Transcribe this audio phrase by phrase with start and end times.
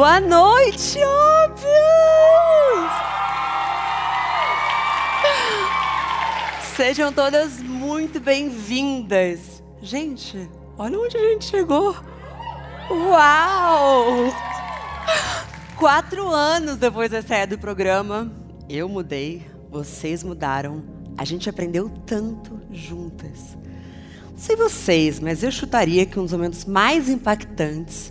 [0.00, 1.68] Boa noite, óbvios!
[6.74, 9.62] Sejam todas muito bem-vindas.
[9.82, 11.94] Gente, olha onde a gente chegou.
[12.90, 14.32] Uau!
[15.76, 18.32] Quatro anos depois da estreia do programa,
[18.70, 20.82] eu mudei, vocês mudaram,
[21.18, 23.54] a gente aprendeu tanto juntas.
[24.30, 28.10] Não sei vocês, mas eu chutaria que um dos momentos mais impactantes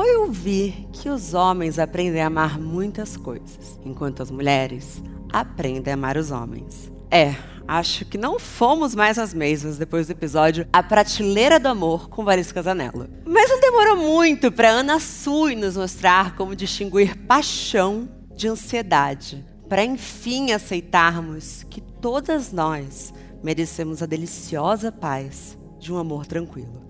[0.00, 5.94] foi ouvir que os homens aprendem a amar muitas coisas, enquanto as mulheres aprendem a
[5.94, 6.90] amar os homens.
[7.10, 7.34] É,
[7.68, 12.24] acho que não fomos mais as mesmas depois do episódio A Prateleira do Amor com
[12.24, 13.10] Valesca Casanello.
[13.26, 19.84] Mas não demorou muito para Ana Sui nos mostrar como distinguir paixão de ansiedade, para
[19.84, 23.12] enfim aceitarmos que todas nós
[23.44, 26.89] merecemos a deliciosa paz de um amor tranquilo.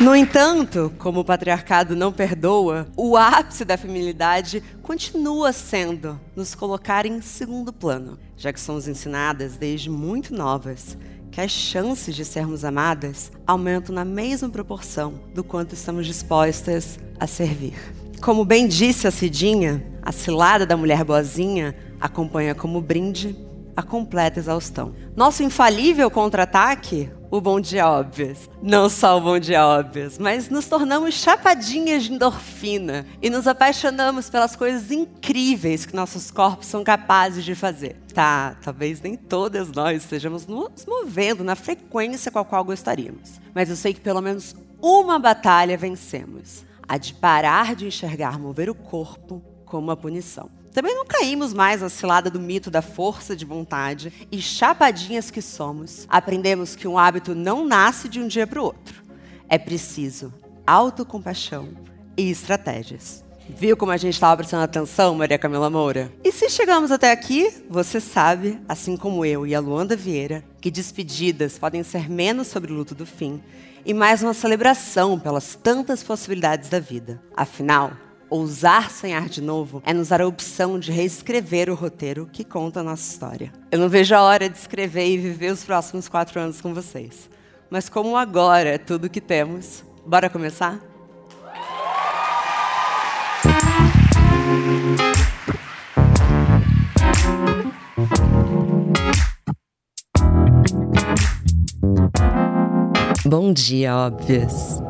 [0.00, 7.04] No entanto, como o patriarcado não perdoa, o ápice da feminilidade continua sendo nos colocar
[7.04, 10.96] em segundo plano, já que somos ensinadas desde muito novas
[11.30, 17.26] que as chances de sermos amadas aumentam na mesma proporção do quanto estamos dispostas a
[17.26, 17.74] servir.
[18.22, 23.36] Como bem disse a Cidinha, a cilada da mulher boazinha acompanha como brinde
[23.76, 24.94] a completa exaustão.
[25.14, 28.50] Nosso infalível contra-ataque, o bom dia óbvios.
[28.60, 34.28] Não só o bom dia óbvios, mas nos tornamos chapadinhas de endorfina e nos apaixonamos
[34.28, 37.96] pelas coisas incríveis que nossos corpos são capazes de fazer.
[38.12, 43.40] Tá, talvez nem todas nós estejamos nos movendo na frequência com a qual gostaríamos.
[43.54, 46.64] Mas eu sei que pelo menos uma batalha vencemos.
[46.88, 50.50] A de parar de enxergar mover o corpo como uma punição.
[50.72, 55.42] Também não caímos mais na cilada do mito da força de vontade e chapadinhas que
[55.42, 59.02] somos, aprendemos que um hábito não nasce de um dia para o outro.
[59.48, 60.32] É preciso
[60.66, 61.68] autocompaixão
[62.16, 63.24] e estratégias.
[63.48, 66.12] Viu como a gente estava prestando atenção, Maria Camila Moura?
[66.22, 70.70] E se chegamos até aqui, você sabe, assim como eu e a Luanda Vieira, que
[70.70, 73.42] despedidas podem ser menos sobre o luto do fim
[73.84, 77.20] e mais uma celebração pelas tantas possibilidades da vida.
[77.36, 77.92] Afinal,
[78.30, 82.78] Ousar sonhar de novo é nos dar a opção de reescrever o roteiro que conta
[82.78, 83.52] a nossa história.
[83.72, 87.28] Eu não vejo a hora de escrever e viver os próximos quatro anos com vocês.
[87.68, 90.80] Mas como agora é tudo que temos, bora começar?
[103.26, 104.89] Bom dia, óbvias.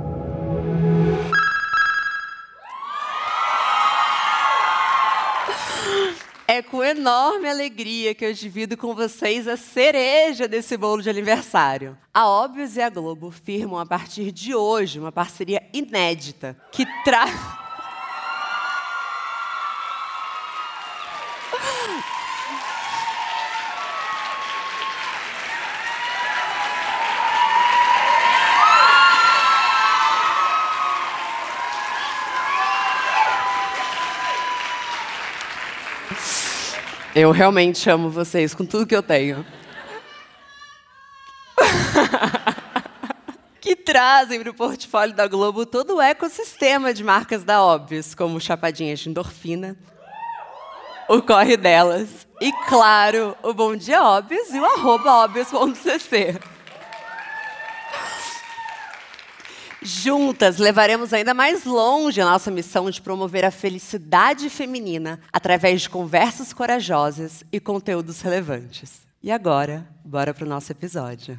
[6.53, 11.97] É com enorme alegria que eu divido com vocês a cereja desse bolo de aniversário.
[12.13, 17.31] A Óbvios e a Globo firmam a partir de hoje uma parceria inédita que traz.
[37.21, 39.45] Eu realmente amo vocês com tudo que eu tenho.
[43.61, 48.41] que trazem para o portfólio da Globo todo o ecossistema de marcas da Óbvios, como
[48.41, 49.77] Chapadinhas de Endorfina,
[51.11, 56.41] o Corre Delas e, claro, o Bom Dia Óbvios e o arroba óbvios.cc.
[59.83, 65.89] Juntas levaremos ainda mais longe a nossa missão de promover a felicidade feminina através de
[65.89, 69.01] conversas corajosas e conteúdos relevantes.
[69.23, 71.39] E agora, bora para o nosso episódio.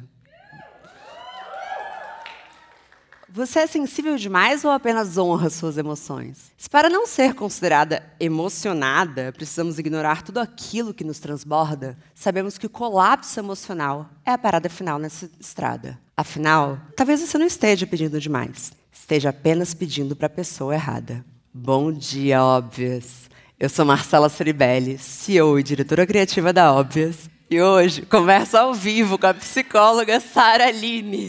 [3.34, 6.52] Você é sensível demais ou apenas honra suas emoções?
[6.58, 12.66] Se para não ser considerada emocionada, precisamos ignorar tudo aquilo que nos transborda, sabemos que
[12.66, 15.98] o colapso emocional é a parada final nessa estrada.
[16.22, 21.24] Afinal, talvez você não esteja pedindo demais, esteja apenas pedindo para a pessoa errada.
[21.52, 23.28] Bom dia, óbvias!
[23.58, 29.18] Eu sou Marcela Ceribelli, CEO e diretora criativa da Óbvias, e hoje converso ao vivo
[29.18, 31.28] com a psicóloga Sara Aline.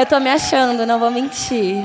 [0.00, 1.76] Eu tô me achando, não vou mentir.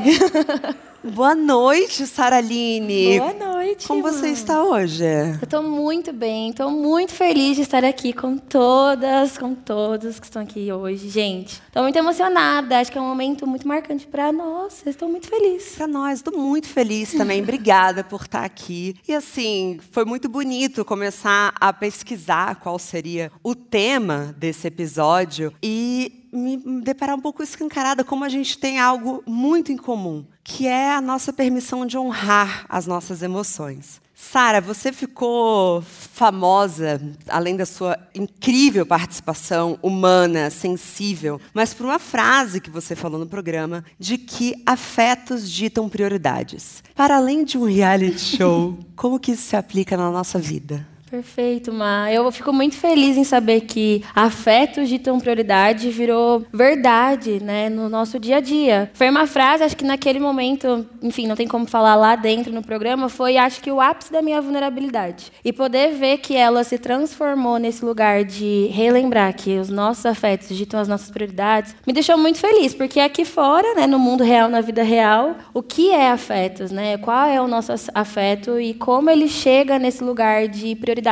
[1.13, 3.19] Boa noite, Saraline.
[3.19, 3.87] Boa noite.
[3.87, 5.03] Como você está hoje?
[5.03, 10.25] Eu estou muito bem, estou muito feliz de estar aqui com todas, com todos que
[10.25, 11.07] estão aqui hoje.
[11.09, 14.81] Gente, estou muito emocionada, acho que é um momento muito marcante para nós.
[14.83, 15.75] Estou muito feliz.
[15.75, 17.39] Para nós, estou muito feliz também.
[17.39, 18.95] Obrigada por estar aqui.
[19.07, 26.25] E assim, foi muito bonito começar a pesquisar qual seria o tema desse episódio e
[26.33, 30.93] me deparar um pouco escancarada como a gente tem algo muito em comum, que é
[30.93, 33.99] a nossa permissão de honrar as nossas emoções.
[34.13, 42.61] Sara, você ficou famosa, além da sua incrível participação humana, sensível, mas por uma frase
[42.61, 46.83] que você falou no programa de que afetos ditam prioridades.
[46.95, 50.87] Para além de um reality show, como que isso se aplica na nossa vida?
[51.15, 52.11] Perfeito, Ma.
[52.11, 57.87] Eu fico muito feliz em saber que afetos de tão prioridade virou verdade, né, no
[57.87, 58.91] nosso dia a dia.
[58.93, 62.61] Foi uma frase, acho que naquele momento, enfim, não tem como falar lá dentro no
[62.61, 65.31] programa, foi acho que o ápice da minha vulnerabilidade.
[65.41, 70.49] E poder ver que ela se transformou nesse lugar de relembrar que os nossos afetos
[70.49, 74.49] ditam as nossas prioridades, me deixou muito feliz, porque aqui fora, né, no mundo real,
[74.49, 76.97] na vida real, o que é afetos, né?
[76.97, 81.04] Qual é o nosso afeto e como ele chega nesse lugar de prioridade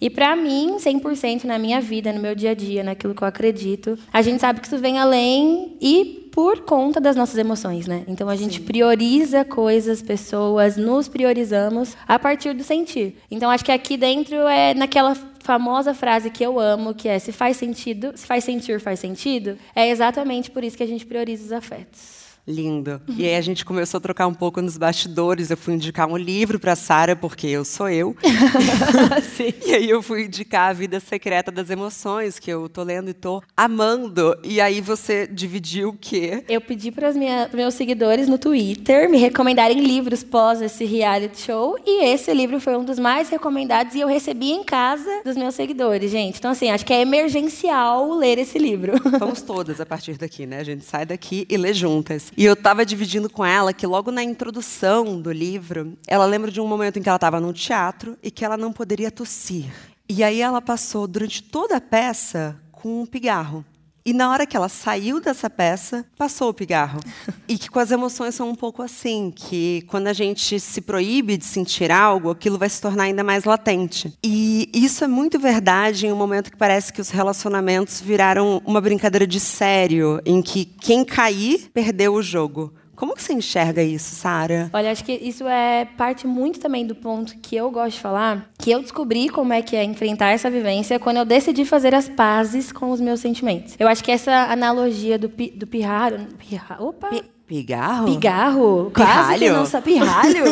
[0.00, 3.28] E para mim, 100% na minha vida, no meu dia a dia, naquilo que eu
[3.28, 8.02] acredito, a gente sabe que isso vem além e por conta das nossas emoções, né?
[8.08, 8.64] Então a gente Sim.
[8.64, 13.16] prioriza coisas, pessoas, nos priorizamos a partir do sentir.
[13.30, 17.30] Então acho que aqui dentro é naquela famosa frase que eu amo, que é se
[17.30, 21.44] faz sentido, se faz sentir, faz sentido, é exatamente por isso que a gente prioriza
[21.44, 22.23] os afetos.
[22.46, 23.00] Lindo.
[23.16, 25.50] E aí a gente começou a trocar um pouco nos bastidores.
[25.50, 28.14] Eu fui indicar um livro para Sara porque eu sou eu.
[29.66, 33.14] e aí eu fui indicar a Vida Secreta das Emoções, que eu tô lendo e
[33.14, 34.36] tô amando.
[34.44, 36.44] E aí você dividiu o quê?
[36.46, 41.78] Eu pedi para os meus seguidores no Twitter me recomendarem livros pós esse reality show
[41.86, 45.54] e esse livro foi um dos mais recomendados e eu recebi em casa dos meus
[45.54, 46.38] seguidores, gente.
[46.38, 48.92] Então assim, acho que é emergencial ler esse livro.
[49.18, 50.58] Vamos todas a partir daqui, né?
[50.58, 52.33] A gente sai daqui e lê juntas.
[52.36, 56.60] E eu estava dividindo com ela que logo na introdução do livro, ela lembra de
[56.60, 59.72] um momento em que ela estava no teatro e que ela não poderia tossir.
[60.08, 63.64] E aí ela passou durante toda a peça com um pigarro.
[64.06, 67.00] E na hora que ela saiu dessa peça, passou o pigarro.
[67.46, 71.36] E que com as emoções são um pouco assim, que quando a gente se proíbe
[71.36, 74.16] de sentir algo, aquilo vai se tornar ainda mais latente.
[74.24, 78.80] E isso é muito verdade em um momento que parece que os relacionamentos viraram uma
[78.80, 82.72] brincadeira de sério, em que quem cair perdeu o jogo.
[83.04, 84.70] Como que você enxerga isso, Sara?
[84.72, 88.50] Olha, acho que isso é parte muito também do ponto que eu gosto de falar,
[88.58, 92.08] que eu descobri como é que é enfrentar essa vivência quando eu decidi fazer as
[92.08, 93.76] pazes com os meus sentimentos.
[93.78, 96.16] Eu acho que essa analogia do, pi, do pirraro...
[96.38, 97.10] Pirra, opa!
[97.54, 98.06] Pigarro?
[98.06, 98.90] Pigarro.
[98.92, 99.92] Quase que não sabe.
[99.92, 100.44] Pirralho?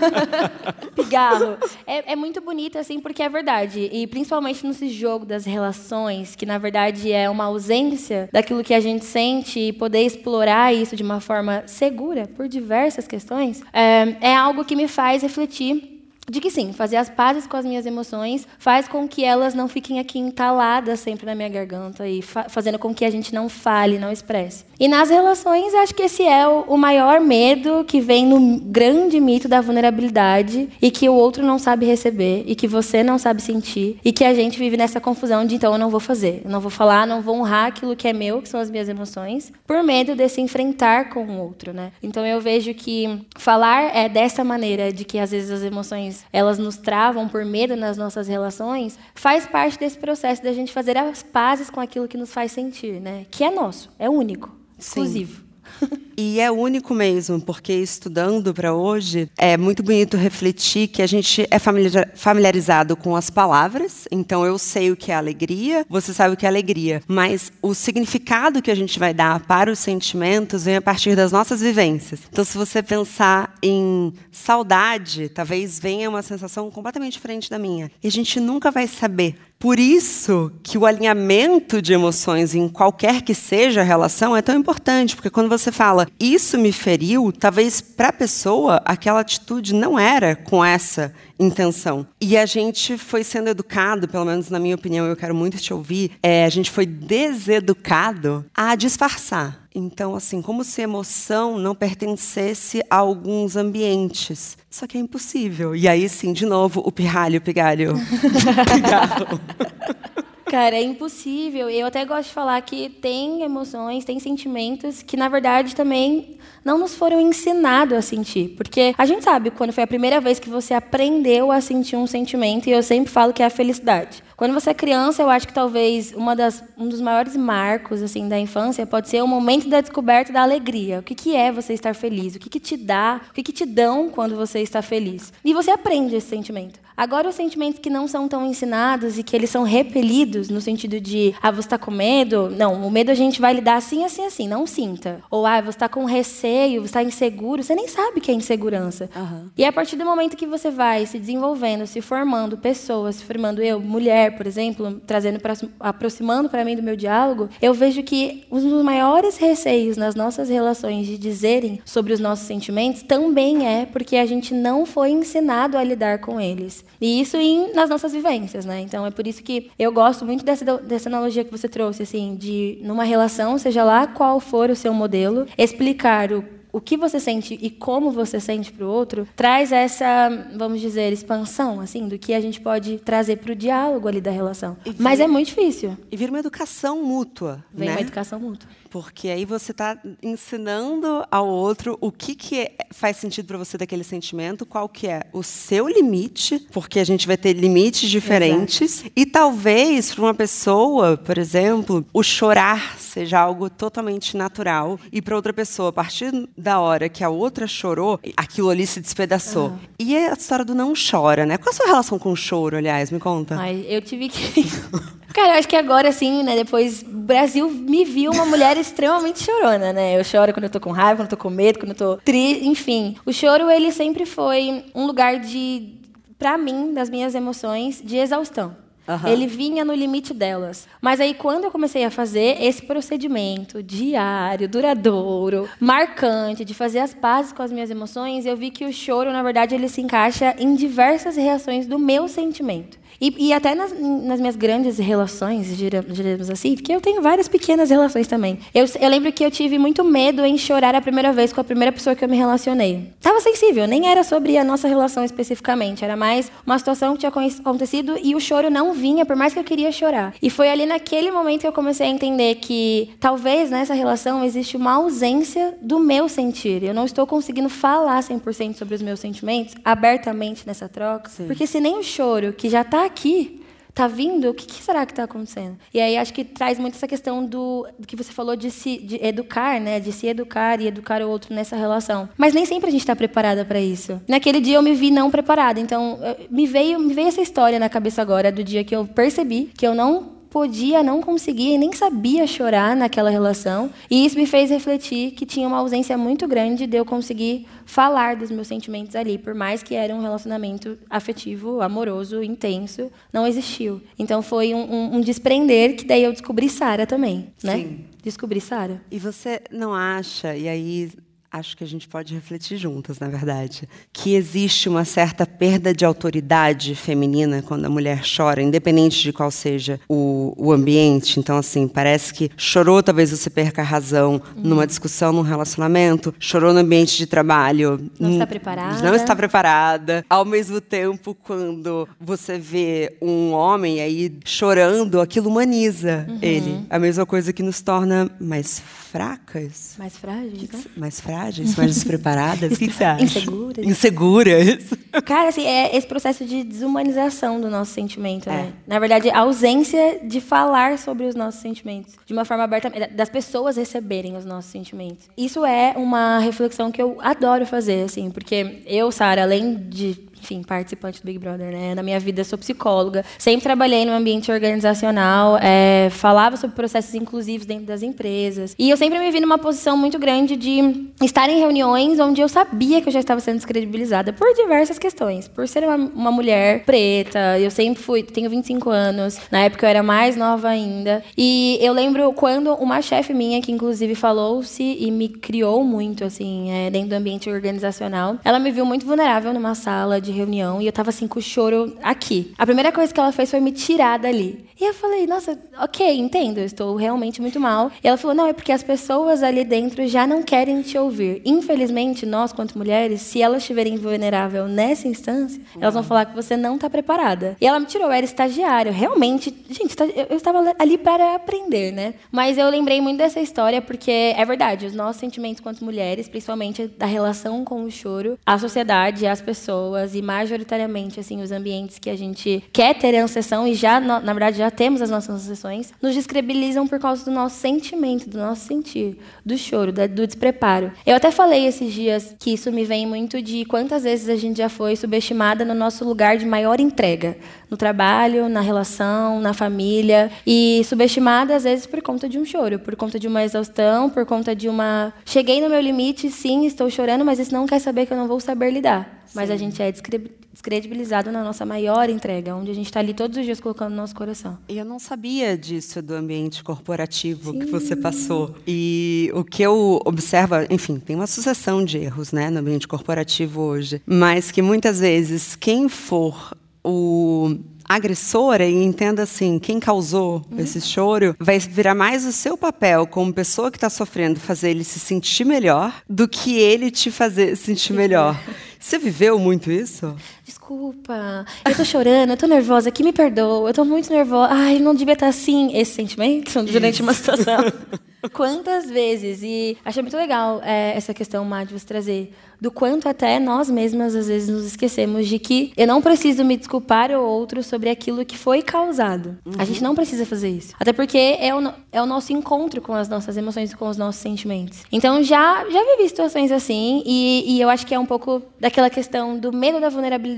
[0.96, 1.58] Pigarro.
[1.86, 3.90] É, é, muito bonito, assim, porque é verdade.
[3.92, 8.80] E principalmente nesse jogo das relações, que na verdade é uma ausência daquilo que a
[8.80, 14.34] gente sente e poder explorar isso de uma forma segura por diversas questões, é, é
[14.34, 15.93] algo que me faz refletir
[16.28, 19.68] de que sim, fazer as pazes com as minhas emoções faz com que elas não
[19.68, 23.48] fiquem aqui entaladas sempre na minha garganta e fa fazendo com que a gente não
[23.48, 24.64] fale, não expresse.
[24.78, 29.20] E nas relações, acho que esse é o, o maior medo que vem no grande
[29.20, 33.42] mito da vulnerabilidade e que o outro não sabe receber e que você não sabe
[33.42, 36.50] sentir e que a gente vive nessa confusão de então eu não vou fazer, eu
[36.50, 39.52] não vou falar, não vou honrar aquilo que é meu, que são as minhas emoções,
[39.66, 41.92] por medo desse enfrentar com o outro, né?
[42.02, 46.58] Então eu vejo que falar é dessa maneira de que às vezes as emoções elas
[46.58, 51.22] nos travam por medo nas nossas relações, faz parte desse processo da gente fazer as
[51.22, 53.26] pazes com aquilo que nos faz sentir, né?
[53.30, 55.36] Que é nosso, é único, exclusivo.
[55.38, 55.43] Sim.
[56.16, 61.46] E é único mesmo, porque estudando para hoje, é muito bonito refletir que a gente
[61.50, 66.36] é familiarizado com as palavras, então eu sei o que é alegria, você sabe o
[66.36, 70.76] que é alegria, mas o significado que a gente vai dar para os sentimentos vem
[70.76, 72.20] a partir das nossas vivências.
[72.30, 77.90] Então, se você pensar em saudade, talvez venha uma sensação completamente diferente da minha.
[78.02, 83.22] E a gente nunca vai saber por isso que o alinhamento de emoções em qualquer
[83.22, 87.80] que seja a relação é tão importante, porque quando você fala isso me feriu, talvez
[87.80, 92.06] para a pessoa aquela atitude não era com essa intenção.
[92.20, 95.72] E a gente foi sendo educado, pelo menos na minha opinião, eu quero muito te
[95.72, 99.63] ouvir, é, a gente foi deseducado a disfarçar.
[99.74, 104.56] Então, assim, como se emoção não pertencesse a alguns ambientes.
[104.70, 105.74] Só que é impossível.
[105.74, 107.94] E aí, sim, de novo, o pirralho, o pigalho.
[110.54, 111.68] cara, é impossível.
[111.68, 116.78] Eu até gosto de falar que tem emoções, tem sentimentos que, na verdade, também não
[116.78, 118.50] nos foram ensinados a sentir.
[118.50, 122.06] Porque a gente sabe quando foi a primeira vez que você aprendeu a sentir um
[122.06, 124.22] sentimento, e eu sempre falo que é a felicidade.
[124.36, 128.28] Quando você é criança, eu acho que talvez uma das, um dos maiores marcos assim
[128.28, 131.00] da infância pode ser o momento da descoberta da alegria.
[131.00, 132.36] O que, que é você estar feliz?
[132.36, 133.20] O que, que te dá?
[133.28, 135.32] O que, que te dão quando você está feliz?
[135.44, 136.83] E você aprende esse sentimento.
[136.96, 141.00] Agora, os sentimentos que não são tão ensinados e que eles são repelidos, no sentido
[141.00, 142.48] de, ah, você está com medo?
[142.50, 145.20] Não, o medo a gente vai lidar assim, assim, assim, não sinta.
[145.30, 148.34] Ou, ah, você está com receio, você está inseguro, você nem sabe o que é
[148.34, 149.10] insegurança.
[149.14, 149.48] Uhum.
[149.56, 153.60] E a partir do momento que você vai se desenvolvendo, se formando, pessoas, se formando
[153.60, 158.44] eu, mulher, por exemplo, trazendo pra, aproximando para mim do meu diálogo, eu vejo que
[158.50, 163.84] um dos maiores receios nas nossas relações de dizerem sobre os nossos sentimentos também é
[163.86, 166.83] porque a gente não foi ensinado a lidar com eles.
[167.00, 168.80] E isso em, nas nossas vivências, né?
[168.80, 172.36] Então é por isso que eu gosto muito dessa, dessa analogia que você trouxe, assim,
[172.36, 177.20] de numa relação, seja lá qual for o seu modelo, explicar o o que você
[177.20, 182.18] sente e como você sente para o outro, traz essa, vamos dizer, expansão, assim, do
[182.18, 184.76] que a gente pode trazer para o diálogo ali da relação.
[184.98, 185.96] Mas é muito difícil.
[186.10, 187.64] E vira uma educação mútua.
[187.72, 187.94] Vem né?
[187.94, 188.68] uma educação mútua.
[188.94, 193.76] Porque aí você está ensinando ao outro o que, que é, faz sentido para você
[193.76, 199.00] daquele sentimento, qual que é o seu limite, porque a gente vai ter limites diferentes.
[199.00, 199.10] Exato.
[199.16, 204.96] E talvez para uma pessoa, por exemplo, o chorar seja algo totalmente natural.
[205.10, 209.00] E para outra pessoa, a partir da hora que a outra chorou, aquilo ali se
[209.00, 209.70] despedaçou.
[209.70, 209.78] Uhum.
[209.98, 211.58] E é a história do não chora, né?
[211.58, 213.10] Qual a sua relação com o choro, aliás?
[213.10, 213.56] Me conta.
[213.58, 214.62] Ai, eu tive que.
[215.34, 219.42] Cara, eu acho que agora, assim, né, depois, o Brasil me viu uma mulher extremamente
[219.42, 220.16] chorona, né?
[220.16, 222.16] Eu choro quando eu tô com raiva, quando eu tô com medo, quando eu tô
[222.18, 223.16] triste, enfim.
[223.26, 225.94] O choro, ele sempre foi um lugar de,
[226.38, 228.76] para mim, das minhas emoções, de exaustão.
[229.08, 229.28] Uhum.
[229.28, 230.86] Ele vinha no limite delas.
[231.02, 237.12] Mas aí, quando eu comecei a fazer esse procedimento diário, duradouro, marcante, de fazer as
[237.12, 240.54] pazes com as minhas emoções, eu vi que o choro, na verdade, ele se encaixa
[240.60, 243.02] em diversas reações do meu sentimento.
[243.24, 247.88] E, e até nas, nas, minhas grandes relações, diremos assim, porque eu tenho várias pequenas
[247.88, 248.58] relações também.
[248.74, 251.64] Eu, eu, lembro que eu tive muito medo em chorar a primeira vez com a
[251.64, 253.14] primeira pessoa que eu me relacionei.
[253.22, 257.32] Tava sensível, nem era sobre a nossa relação especificamente, era mais uma situação que tinha
[257.64, 260.34] acontecido e o choro não vinha, por mais que eu queria chorar.
[260.42, 264.76] E foi ali naquele momento que eu comecei a entender que talvez nessa relação existe
[264.76, 266.82] uma ausência do meu sentir.
[266.82, 271.46] Eu não estou conseguindo falar 100% sobre os meus sentimentos abertamente nessa troca, Sim.
[271.46, 273.62] porque se nem o choro, que já está aqui,
[273.94, 275.78] tá vindo, o que, que será que está acontecendo?
[275.92, 278.98] E aí acho que traz muito essa questão do, do que você falou de se
[278.98, 280.00] de educar, né?
[280.00, 282.28] De se educar e educar o outro nessa relação.
[282.36, 284.20] Mas nem sempre a gente está preparada para isso.
[284.26, 286.18] Naquele dia eu me vi não preparada, então
[286.50, 289.86] me veio me veio essa história na cabeça agora do dia que eu percebi que
[289.86, 293.90] eu não podia, não conseguia e nem sabia chorar naquela relação.
[294.08, 298.36] E isso me fez refletir que tinha uma ausência muito grande de eu conseguir falar
[298.36, 304.00] dos meus sentimentos ali, por mais que era um relacionamento afetivo, amoroso, intenso, não existiu.
[304.16, 307.78] Então foi um, um, um desprender que daí eu descobri Sara também, né?
[307.78, 308.04] Sim.
[308.22, 309.02] Descobri Sara.
[309.10, 311.10] E você não acha, e aí
[311.54, 316.04] acho que a gente pode refletir juntas, na verdade, que existe uma certa perda de
[316.04, 321.38] autoridade feminina quando a mulher chora, independente de qual seja o, o ambiente.
[321.38, 326.72] Então, assim, parece que chorou, talvez você perca a razão numa discussão, num relacionamento, chorou
[326.72, 328.10] no ambiente de trabalho.
[328.18, 329.02] Não está preparada.
[329.02, 330.26] Não está preparada.
[330.28, 336.38] Ao mesmo tempo, quando você vê um homem aí chorando, aquilo humaniza uhum.
[336.42, 336.84] ele.
[336.90, 338.82] A mesma coisa que nos torna mais
[339.14, 339.94] fracas.
[339.96, 340.84] Mais frágeis, né?
[340.96, 341.43] Mais frágeis,
[341.76, 342.72] mais despreparadas.
[342.74, 343.24] o que, você acha?
[343.24, 343.86] Inseguras.
[343.86, 344.78] Inseguras.
[345.24, 348.72] Cara, assim, é esse processo de desumanização do nosso sentimento, né?
[348.72, 348.90] É.
[348.90, 352.14] Na verdade, a ausência de falar sobre os nossos sentimentos.
[352.26, 355.26] De uma forma aberta, das pessoas receberem os nossos sentimentos.
[355.36, 360.62] Isso é uma reflexão que eu adoro fazer, assim, porque eu, Sara, além de enfim,
[360.62, 361.94] participante do Big Brother, né?
[361.94, 367.66] Na minha vida, sou psicóloga, sempre trabalhei no ambiente organizacional, é, falava sobre processos inclusivos
[367.66, 368.74] dentro das empresas.
[368.78, 372.48] E eu sempre me vi numa posição muito grande de estar em reuniões onde eu
[372.48, 375.48] sabia que eu já estava sendo descredibilizada por diversas questões.
[375.48, 379.90] Por ser uma, uma mulher preta, eu sempre fui, tenho 25 anos, na época eu
[379.90, 381.24] era mais nova ainda.
[381.36, 386.70] E eu lembro quando uma chefe minha, que inclusive falou-se e me criou muito, assim,
[386.70, 390.86] é, dentro do ambiente organizacional, ela me viu muito vulnerável numa sala de reunião e
[390.86, 392.52] eu tava assim com o choro aqui.
[392.58, 394.64] A primeira coisa que ela fez foi me tirar dali.
[394.80, 397.92] E eu falei, nossa, ok, entendo, eu estou realmente muito mal.
[398.02, 401.40] E ela falou, não, é porque as pessoas ali dentro já não querem te ouvir.
[401.44, 406.56] Infelizmente, nós, quanto mulheres, se elas estiverem vulnerável nessa instância, elas vão falar que você
[406.56, 407.56] não está preparada.
[407.60, 408.92] E ela me tirou, eu era estagiário.
[408.92, 409.94] Realmente, gente,
[410.28, 412.14] eu estava ali para aprender, né?
[412.32, 416.88] Mas eu lembrei muito dessa história porque é verdade, os nossos sentimentos quanto mulheres, principalmente
[416.88, 422.10] da relação com o choro, a sociedade, as pessoas e majoritariamente assim os ambientes que
[422.10, 425.92] a gente quer ter a sessão e já na verdade já temos as nossas sessões,
[426.00, 430.92] nos descredibilizam por causa do nosso sentimento, do nosso sentir, do choro, do despreparo.
[431.06, 434.58] Eu até falei esses dias que isso me vem muito de quantas vezes a gente
[434.58, 437.36] já foi subestimada no nosso lugar de maior entrega,
[437.74, 442.78] no trabalho, na relação, na família, e subestimada às vezes por conta de um choro,
[442.78, 446.88] por conta de uma exaustão, por conta de uma cheguei no meu limite, sim, estou
[446.88, 449.22] chorando, mas isso não quer saber que eu não vou saber lidar.
[449.26, 449.32] Sim.
[449.34, 453.36] Mas a gente é descredibilizado na nossa maior entrega, onde a gente está ali todos
[453.36, 454.56] os dias colocando no nosso coração.
[454.68, 457.58] E eu não sabia disso do ambiente corporativo Sim.
[457.58, 458.54] que você passou.
[458.64, 463.62] E o que eu observo, enfim, tem uma sucessão de erros né, no ambiente corporativo
[463.62, 466.54] hoje, mas que muitas vezes quem for
[466.84, 470.58] o agressora e entenda assim, quem causou uhum.
[470.58, 474.84] esse choro vai virar mais o seu papel como pessoa que está sofrendo fazer ele
[474.84, 478.40] se sentir melhor do que ele te fazer sentir melhor.
[478.80, 480.14] Você viveu muito isso?
[480.44, 484.52] Desculpa, eu tô chorando, eu tô nervosa, que me perdoa, eu tô muito nervosa.
[484.52, 485.74] Ai, não devia estar assim.
[485.74, 487.64] Esse sentimento durante uma situação.
[488.32, 489.42] Quantas vezes?
[489.42, 493.68] E achei muito legal é, essa questão, Má, de você trazer do quanto até nós
[493.68, 497.90] mesmas às vezes nos esquecemos de que eu não preciso me desculpar ao outro sobre
[497.90, 499.36] aquilo que foi causado.
[499.44, 499.52] Uhum.
[499.58, 500.74] A gente não precisa fazer isso.
[500.80, 503.98] Até porque é o, é o nosso encontro com as nossas emoções e com os
[503.98, 504.82] nossos sentimentos.
[504.90, 508.88] Então já, já vivi situações assim e, e eu acho que é um pouco daquela
[508.88, 510.33] questão do medo da vulnerabilidade.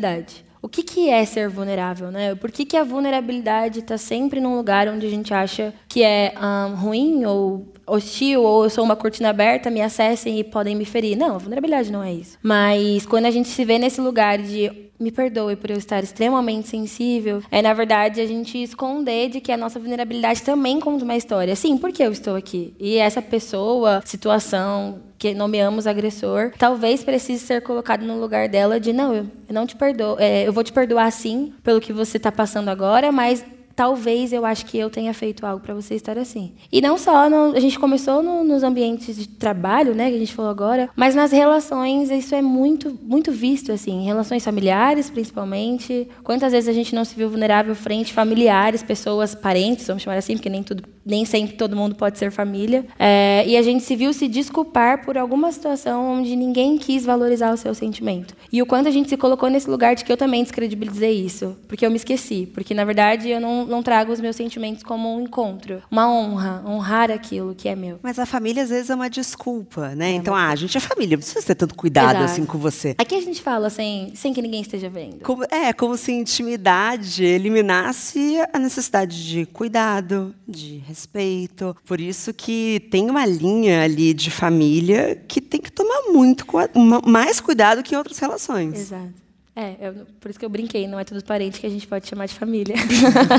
[0.63, 2.35] O que, que é ser vulnerável, né?
[2.35, 6.35] Por que, que a vulnerabilidade está sempre num lugar onde a gente acha que é
[6.41, 10.85] um, ruim ou hostil ou eu sou uma cortina aberta, me acessem e podem me
[10.85, 11.17] ferir.
[11.17, 12.37] Não, a vulnerabilidade não é isso.
[12.43, 16.69] Mas quando a gente se vê nesse lugar de me perdoe por eu estar extremamente
[16.69, 21.17] sensível, é na verdade a gente esconder de que a nossa vulnerabilidade também conta uma
[21.17, 21.55] história.
[21.55, 22.75] Sim, por que eu estou aqui?
[22.79, 28.93] E essa pessoa, situação que nomeamos agressor, talvez precise ser colocado no lugar dela de
[28.93, 32.31] não, eu não te perdoo, é, eu vou te perdoar sim pelo que você está
[32.31, 33.45] passando agora, mas
[33.77, 36.55] talvez eu acho que eu tenha feito algo para você estar assim.
[36.73, 40.19] E não só, no, a gente começou no, nos ambientes de trabalho, né, que a
[40.19, 46.09] gente falou agora, mas nas relações isso é muito, muito visto, assim, relações familiares, principalmente.
[46.25, 50.35] Quantas vezes a gente não se viu vulnerável frente familiares, pessoas, parentes, vamos chamar assim,
[50.35, 52.87] porque nem tudo, nem sempre todo mundo pode ser família.
[52.99, 57.53] É, e a gente se viu se desculpar por alguma situação onde ninguém quis valorizar
[57.53, 58.35] o seu sentimento.
[58.51, 61.55] E o quanto a gente se colocou nesse lugar de que eu também descredibilizei isso,
[61.69, 65.15] porque eu me esqueci, porque na verdade eu não não trago os meus sentimentos como
[65.15, 67.99] um encontro, uma honra, honrar aquilo que é meu.
[68.03, 70.11] Mas a família às vezes é uma desculpa, né?
[70.11, 72.25] É então, ah, a gente é família, não precisa ter tanto cuidado Exato.
[72.25, 72.95] assim com você.
[72.99, 75.21] Aqui a gente fala sem, sem que ninguém esteja vendo.
[75.21, 81.77] Como, é, como se intimidade eliminasse a necessidade de cuidado, de respeito.
[81.85, 86.47] Por isso que tem uma linha ali de família que tem que tomar muito
[87.07, 88.81] mais cuidado que em outras relações.
[88.81, 89.26] Exato.
[89.59, 92.07] É, eu, por isso que eu brinquei, não é tudo parente que a gente pode
[92.07, 92.75] chamar de família.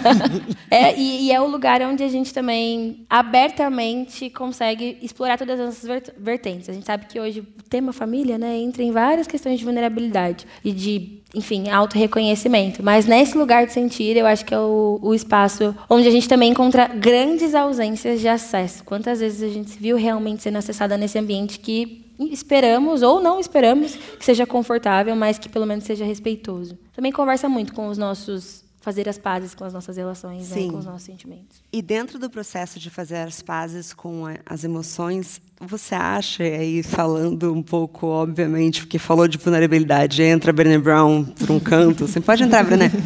[0.71, 5.83] é, e, e, é o lugar onde a gente também abertamente consegue explorar todas as
[5.83, 6.69] nossas vertentes.
[6.69, 10.47] A gente sabe que hoje o tema família né, entra em várias questões de vulnerabilidade
[10.65, 12.81] e de enfim, auto-reconhecimento.
[12.81, 16.27] Mas nesse lugar de sentir, eu acho que é o, o, espaço onde a gente
[16.27, 18.83] também encontra grandes ausências de acesso.
[18.83, 23.39] Quantas vezes a gente se viu realmente sendo acessada nesse ambiente que esperamos ou não
[23.39, 26.77] esperamos que seja confortável, mas que pelo menos seja respeitoso.
[26.95, 30.77] Também conversa muito com os nossos fazer as pazes com as nossas relações, né, com
[30.77, 31.61] os nossos sentimentos.
[31.73, 37.53] E dentro do processo de fazer as pazes com as emoções, você acha, aí falando
[37.53, 42.43] um pouco, obviamente, porque falou de vulnerabilidade, entra Brené Brown por um canto, você pode
[42.43, 42.89] entrar, Brené?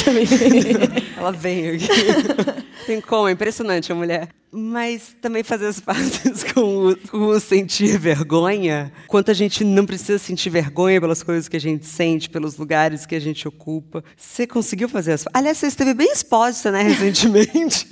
[1.18, 1.86] Ela vem aqui.
[2.90, 4.30] Tem como, é impressionante a mulher.
[4.50, 8.92] Mas também fazer as pazes com o, com o, sentir vergonha.
[9.06, 13.06] Quanto a gente não precisa sentir vergonha pelas coisas que a gente sente, pelos lugares
[13.06, 14.02] que a gente ocupa.
[14.16, 17.86] Você conseguiu fazer as Aliás, você esteve bem exposta, né, recentemente.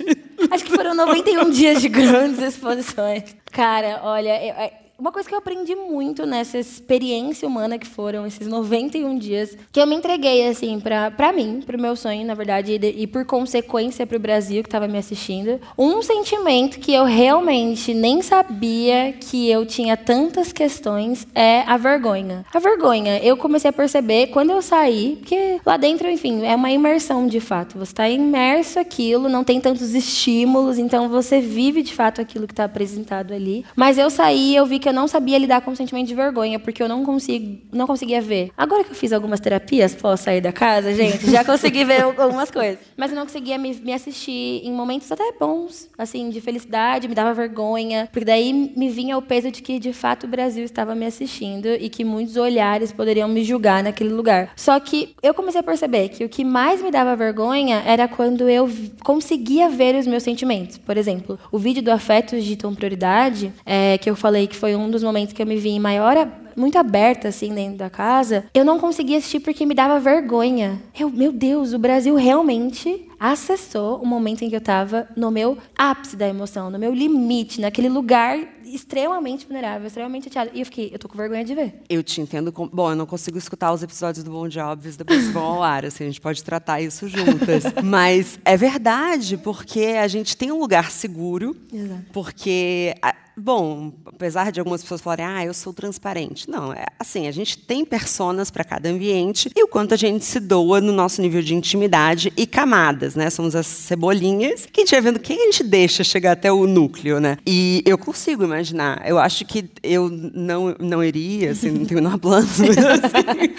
[0.51, 3.23] Acho que foram 91 dias de grandes exposições.
[3.53, 8.47] Cara, olha, eu, uma coisa que eu aprendi muito nessa experiência humana que foram esses
[8.47, 12.73] 91 dias, que eu me entreguei, assim, pra, pra mim, pro meu sonho, na verdade,
[12.73, 15.59] e, e por consequência pro Brasil que estava me assistindo.
[15.77, 22.45] Um sentimento que eu realmente nem sabia que eu tinha tantas questões é a vergonha.
[22.53, 26.71] A vergonha, eu comecei a perceber quando eu saí, porque lá dentro, enfim, é uma
[26.71, 27.77] imersão de fato.
[27.77, 32.53] Você está imerso aquilo, não tem tantos estímulos, então você vive de fato aquilo que
[32.53, 33.65] está apresentado ali.
[33.75, 36.59] Mas eu saí, eu vi que eu não sabia lidar com o sentimento de vergonha,
[36.59, 38.51] porque eu não consigo, não conseguia ver.
[38.57, 42.51] Agora que eu fiz algumas terapias, posso sair da casa, gente, já consegui ver algumas
[42.51, 42.79] coisas.
[42.97, 47.15] Mas eu não conseguia me, me assistir em momentos até bons, assim, de felicidade, me
[47.15, 50.95] dava vergonha, porque daí me vinha o peso de que de fato o Brasil estava
[50.95, 54.51] me assistindo e que muitos olhares poderiam me julgar naquele lugar.
[54.55, 58.49] Só que eu comecei a perceber que o que mais me dava vergonha era quando
[58.49, 58.69] eu
[59.03, 60.77] conseguia ver os meus sentimentos.
[60.77, 64.75] Por exemplo, o vídeo do Afetos de Tom Prioridade, é, que eu falei que foi
[64.75, 66.15] um dos momentos que eu me vi em maior
[66.55, 70.79] muito aberta assim dentro da casa, eu não conseguia assistir porque me dava vergonha.
[70.97, 75.57] Eu, meu Deus, o Brasil realmente acessou o momento em que eu estava no meu
[75.77, 78.37] ápice da emoção, no meu limite, naquele lugar
[78.73, 80.51] extremamente vulnerável, extremamente chateada.
[80.53, 81.81] E eu fiquei, eu tô com vergonha de ver.
[81.89, 82.51] Eu te entendo.
[82.51, 82.67] Com...
[82.67, 85.85] Bom, eu não consigo escutar os episódios do Bom Óbvios depois que vão ao ar,
[85.85, 87.63] assim, a gente pode tratar isso juntas.
[87.83, 92.05] Mas é verdade, porque a gente tem um lugar seguro, Exato.
[92.11, 92.95] porque
[93.41, 96.49] Bom, apesar de algumas pessoas falarem, ah, eu sou transparente.
[96.49, 100.25] Não, é assim, a gente tem personas para cada ambiente e o quanto a gente
[100.25, 103.29] se doa no nosso nível de intimidade e camadas, né?
[103.29, 106.67] Somos as cebolinhas que a gente vai vendo quem a gente deixa chegar até o
[106.67, 107.37] núcleo, né?
[107.47, 108.58] E eu consigo imaginar.
[109.05, 112.65] Eu acho que eu não, não iria, assim, não tenho nada plano, assim,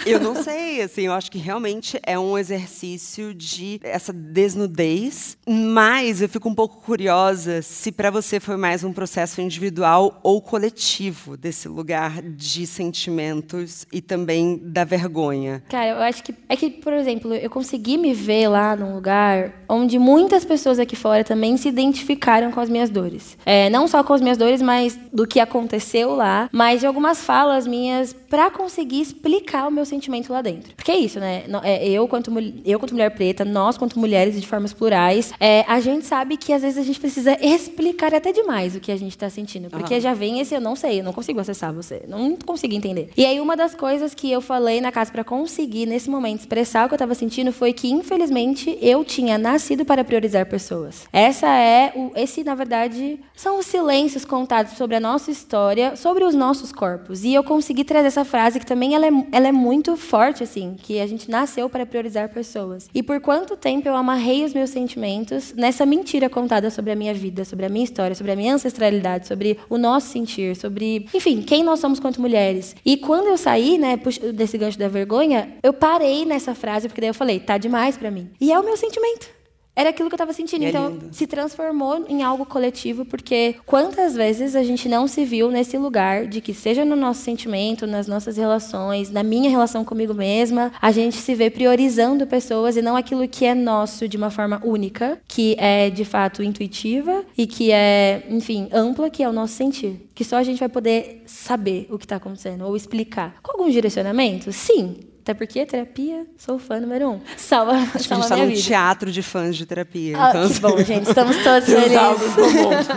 [0.05, 6.21] eu não sei, assim, eu acho que realmente é um exercício de essa desnudez, mas
[6.21, 10.41] eu fico um pouco curiosa se para você foi mais um processo individual individual ou
[10.41, 15.63] coletivo desse lugar de sentimentos e também da vergonha?
[15.69, 19.53] Cara, eu acho que é que, por exemplo, eu consegui me ver lá num lugar
[19.67, 23.37] onde muitas pessoas aqui fora também se identificaram com as minhas dores.
[23.45, 27.23] É, não só com as minhas dores, mas do que aconteceu lá, mas de algumas
[27.23, 30.73] falas minhas para conseguir explicar o meu sentimento lá dentro.
[30.75, 31.43] Porque é isso, né?
[31.63, 32.31] É, eu quanto
[32.65, 36.53] eu quanto mulher preta, nós quanto mulheres de formas plurais, é, a gente sabe que
[36.53, 39.69] às vezes a gente precisa explicar até demais o que a gente está sentindo sentindo.
[39.69, 39.99] Porque uhum.
[39.99, 42.03] já vem esse eu não sei, eu não consigo acessar você.
[42.07, 43.09] Não consigo entender.
[43.17, 46.85] E aí, uma das coisas que eu falei na casa para conseguir, nesse momento, expressar
[46.85, 51.07] o que eu estava sentindo foi que, infelizmente, eu tinha nascido para priorizar pessoas.
[51.11, 52.11] Essa é o.
[52.15, 57.23] Esse, na verdade, são os silêncios contados sobre a nossa história, sobre os nossos corpos.
[57.23, 60.75] E eu consegui trazer essa frase que também ela é, ela é muito forte, assim,
[60.75, 62.89] que a gente nasceu para priorizar pessoas.
[62.91, 67.13] E por quanto tempo eu amarrei os meus sentimentos nessa mentira contada sobre a minha
[67.13, 71.43] vida, sobre a minha história, sobre a minha ancestralidade, sobre o nosso sentir, sobre, enfim,
[71.43, 72.75] quem nós somos quanto mulheres.
[72.83, 73.99] E quando eu saí, né,
[74.33, 78.09] desse gancho da vergonha, eu parei nessa frase, porque daí eu falei, tá demais para
[78.09, 78.31] mim.
[78.41, 79.40] E é o meu sentimento.
[79.75, 80.63] Era aquilo que eu estava sentindo.
[80.63, 85.07] E é então, é se transformou em algo coletivo, porque quantas vezes a gente não
[85.07, 89.49] se viu nesse lugar de que, seja no nosso sentimento, nas nossas relações, na minha
[89.49, 94.07] relação comigo mesma, a gente se vê priorizando pessoas e não aquilo que é nosso
[94.07, 99.23] de uma forma única, que é de fato intuitiva e que é, enfim, ampla, que
[99.23, 100.07] é o nosso sentir.
[100.13, 103.35] Que só a gente vai poder saber o que está acontecendo ou explicar.
[103.41, 104.55] Com alguns direcionamentos?
[104.55, 107.21] Sim, até porque terapia, sou fã número um.
[107.37, 110.17] Salva, Acho que salva a gente está num teatro de fãs de terapia.
[110.17, 110.49] Ah, então...
[110.49, 111.07] Que bom, gente.
[111.07, 112.87] Estamos todos felizes.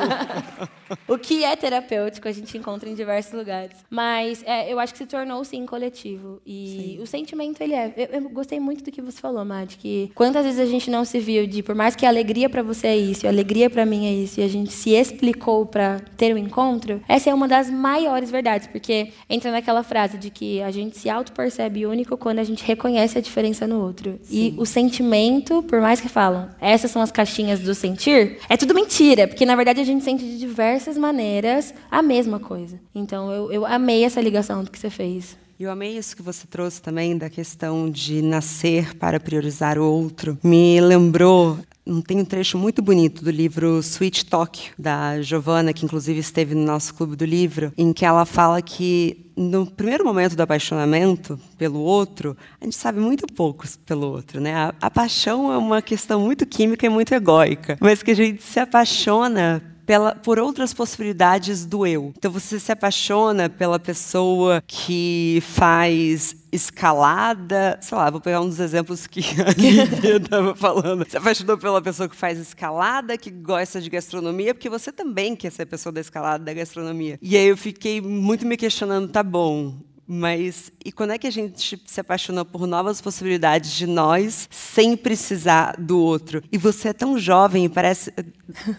[1.09, 3.77] o que é terapêutico a gente encontra em diversos lugares.
[3.91, 6.41] Mas é, eu acho que se tornou, sim, coletivo.
[6.47, 7.03] E sim.
[7.03, 7.93] o sentimento, ele é...
[7.97, 11.05] Eu, eu, gostei muito do que você falou, Mad, que quantas vezes a gente não
[11.05, 13.87] se viu de, por mais que a alegria para você é isso, a alegria para
[13.87, 17.35] mim é isso, e a gente se explicou para ter o um encontro, essa é
[17.35, 22.17] uma das maiores verdades, porque entra naquela frase de que a gente se auto-percebe único
[22.17, 24.19] quando a gente reconhece a diferença no outro.
[24.23, 24.55] Sim.
[24.57, 28.75] E o sentimento, por mais que falam, essas são as caixinhas do sentir, é tudo
[28.75, 32.81] mentira, porque na verdade a gente sente de diversas maneiras a mesma coisa.
[32.95, 35.37] Então eu, eu amei essa ligação que você fez.
[35.59, 40.37] Eu amei isso que você trouxe também da questão de nascer para priorizar o outro.
[40.43, 41.59] Me lembrou
[42.07, 46.65] tem um trecho muito bonito do livro Sweet Talk, da Giovanna, que inclusive esteve no
[46.65, 51.81] nosso clube do livro, em que ela fala que no primeiro momento do apaixonamento pelo
[51.81, 54.41] outro, a gente sabe muito pouco pelo outro.
[54.41, 54.55] Né?
[54.55, 58.43] A, a paixão é uma questão muito química e muito egóica, mas que a gente
[58.43, 62.13] se apaixona pela, por outras possibilidades do eu.
[62.17, 68.61] Então você se apaixona pela pessoa que faz escalada, sei lá, vou pegar um dos
[68.61, 71.05] exemplos que a Lívia estava falando.
[71.09, 75.51] Se apaixonou pela pessoa que faz escalada, que gosta de gastronomia, porque você também quer
[75.51, 77.19] ser a pessoa da escalada, da gastronomia.
[77.21, 79.75] E aí eu fiquei muito me questionando, tá bom,
[80.07, 84.97] mas e quando é que a gente se apaixona por novas possibilidades de nós sem
[84.97, 86.43] precisar do outro?
[86.53, 88.13] E você é tão jovem, parece.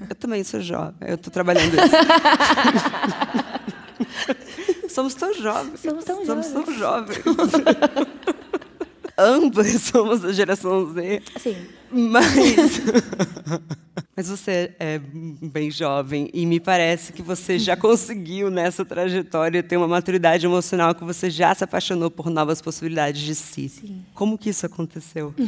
[0.09, 1.95] Eu também sou jovem, eu estou trabalhando isso.
[4.89, 5.79] Somos tão jovens.
[5.79, 6.65] Somos tão Somos jovens.
[6.65, 7.19] tão jovens.
[9.17, 11.21] Ambas somos da geração Z.
[11.39, 11.55] Sim.
[11.89, 12.81] Mas.
[14.15, 19.77] Mas você é bem jovem e me parece que você já conseguiu nessa trajetória ter
[19.77, 23.69] uma maturidade emocional que você já se apaixonou por novas possibilidades de si.
[23.69, 24.03] Sim.
[24.13, 25.33] Como que isso aconteceu?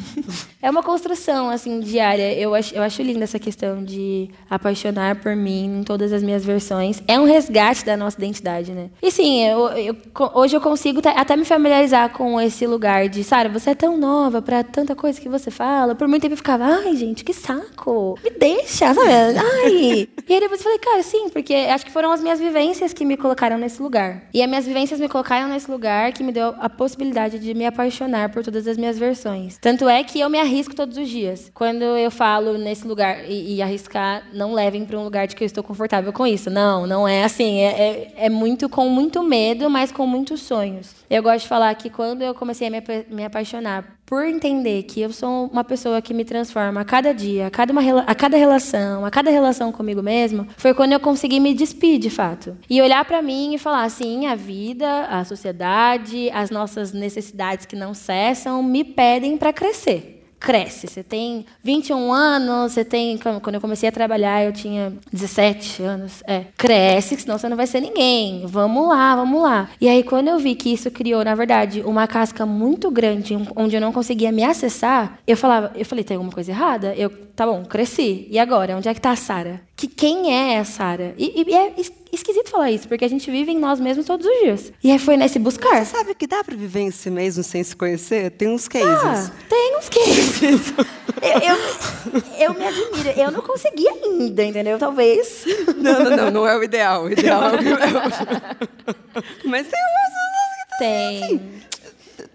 [0.62, 2.33] É uma construção, assim, diária.
[2.33, 6.43] Eu acho, eu acho linda essa questão de apaixonar por mim em todas as minhas
[6.43, 7.01] versões.
[7.07, 8.89] É um resgate da nossa identidade, né?
[9.01, 9.95] E sim, eu, eu-
[10.33, 14.41] hoje eu consigo até me familiarizar com esse lugar de, Sara, você é tão nova
[14.41, 15.95] pra tanta coisa que você fala.
[15.95, 18.17] Por muito tempo eu ficava, ai, gente, que saco.
[18.23, 19.10] Me deixa, sabe?
[19.10, 20.08] Ai.
[20.28, 23.06] e aí depois eu falei, cara, sim, porque acho que foram as minhas vivências que
[23.06, 24.23] me colocaram nesse lugar.
[24.34, 27.65] E as minhas vivências me colocaram nesse lugar que me deu a possibilidade de me
[27.65, 29.58] apaixonar por todas as minhas versões.
[29.60, 31.52] Tanto é que eu me arrisco todos os dias.
[31.54, 35.43] Quando eu falo nesse lugar e, e arriscar, não levem para um lugar de que
[35.43, 36.50] eu estou confortável com isso.
[36.50, 37.60] Não, não é assim.
[37.60, 40.95] É, é, é muito com muito medo, mas com muitos sonhos.
[41.10, 45.01] Eu gosto de falar que quando eu comecei a me, me apaixonar por entender que
[45.01, 48.37] eu sou uma pessoa que me transforma a cada dia, a cada, uma, a cada
[48.37, 52.57] relação, a cada relação comigo mesmo, foi quando eu consegui me despir de fato.
[52.69, 57.75] E olhar para mim e falar assim: a vida, a sociedade, as nossas necessidades que
[57.75, 60.88] não cessam me pedem para crescer cresce.
[60.88, 63.17] Você tem 21 anos, você tem.
[63.17, 66.23] Quando eu comecei a trabalhar, eu tinha 17 anos.
[66.26, 68.45] É, cresce, senão você não vai ser ninguém.
[68.45, 69.69] Vamos lá, vamos lá.
[69.80, 73.76] E aí, quando eu vi que isso criou, na verdade, uma casca muito grande, onde
[73.76, 76.93] eu não conseguia me acessar, eu falava, eu falei, tem alguma coisa errada?
[76.95, 78.28] Eu, tá bom, cresci.
[78.30, 78.78] E agora?
[78.78, 79.62] Onde é que tá a Sara?
[79.76, 81.13] Que quem é a Sara?
[81.17, 81.73] E, e é
[82.11, 84.73] esquisito falar isso, porque a gente vive em nós mesmos todos os dias.
[84.83, 85.85] E aí foi nesse buscar.
[85.85, 88.31] Você sabe que dá para viver em si mesmo sem se conhecer?
[88.31, 89.29] Tem uns cases.
[89.29, 90.73] Ah, tem uns cases.
[91.21, 93.09] eu, eu, eu me admiro.
[93.17, 94.77] Eu não consegui ainda, entendeu?
[94.77, 95.45] Talvez.
[95.77, 97.03] Não, não, não, não é o ideal.
[97.03, 97.57] O ideal é o
[99.49, 101.41] Mas tem umas Tem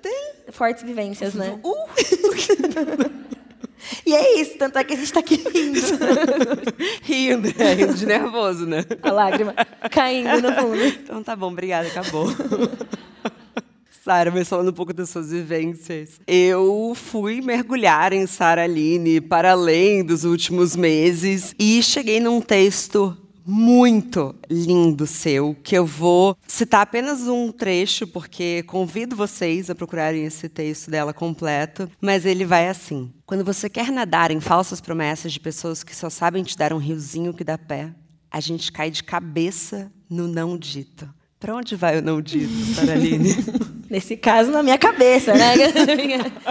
[0.00, 1.58] tem fortes vivências, né?
[1.62, 1.72] Uh!
[4.06, 5.80] E é isso, tanto é que a gente tá aqui rindo.
[7.02, 8.84] rindo, é, rindo de nervoso, né?
[9.02, 9.54] A lágrima
[9.90, 10.84] caindo no fundo.
[10.84, 12.26] Então tá bom, obrigada, acabou.
[14.04, 16.20] Sara, mas falando um pouco das suas vivências.
[16.26, 23.16] Eu fui mergulhar em Sara Aline para além dos últimos meses e cheguei num texto
[23.44, 30.24] muito lindo seu, que eu vou citar apenas um trecho, porque convido vocês a procurarem
[30.24, 33.12] esse texto dela completo, mas ele vai assim.
[33.26, 36.78] Quando você quer nadar em falsas promessas de pessoas que só sabem te dar um
[36.78, 37.92] riozinho que dá pé,
[38.30, 41.08] a gente cai de cabeça no não dito.
[41.38, 43.34] Para onde vai o não dito, Saraline?
[43.90, 45.54] Nesse caso, na minha cabeça, né?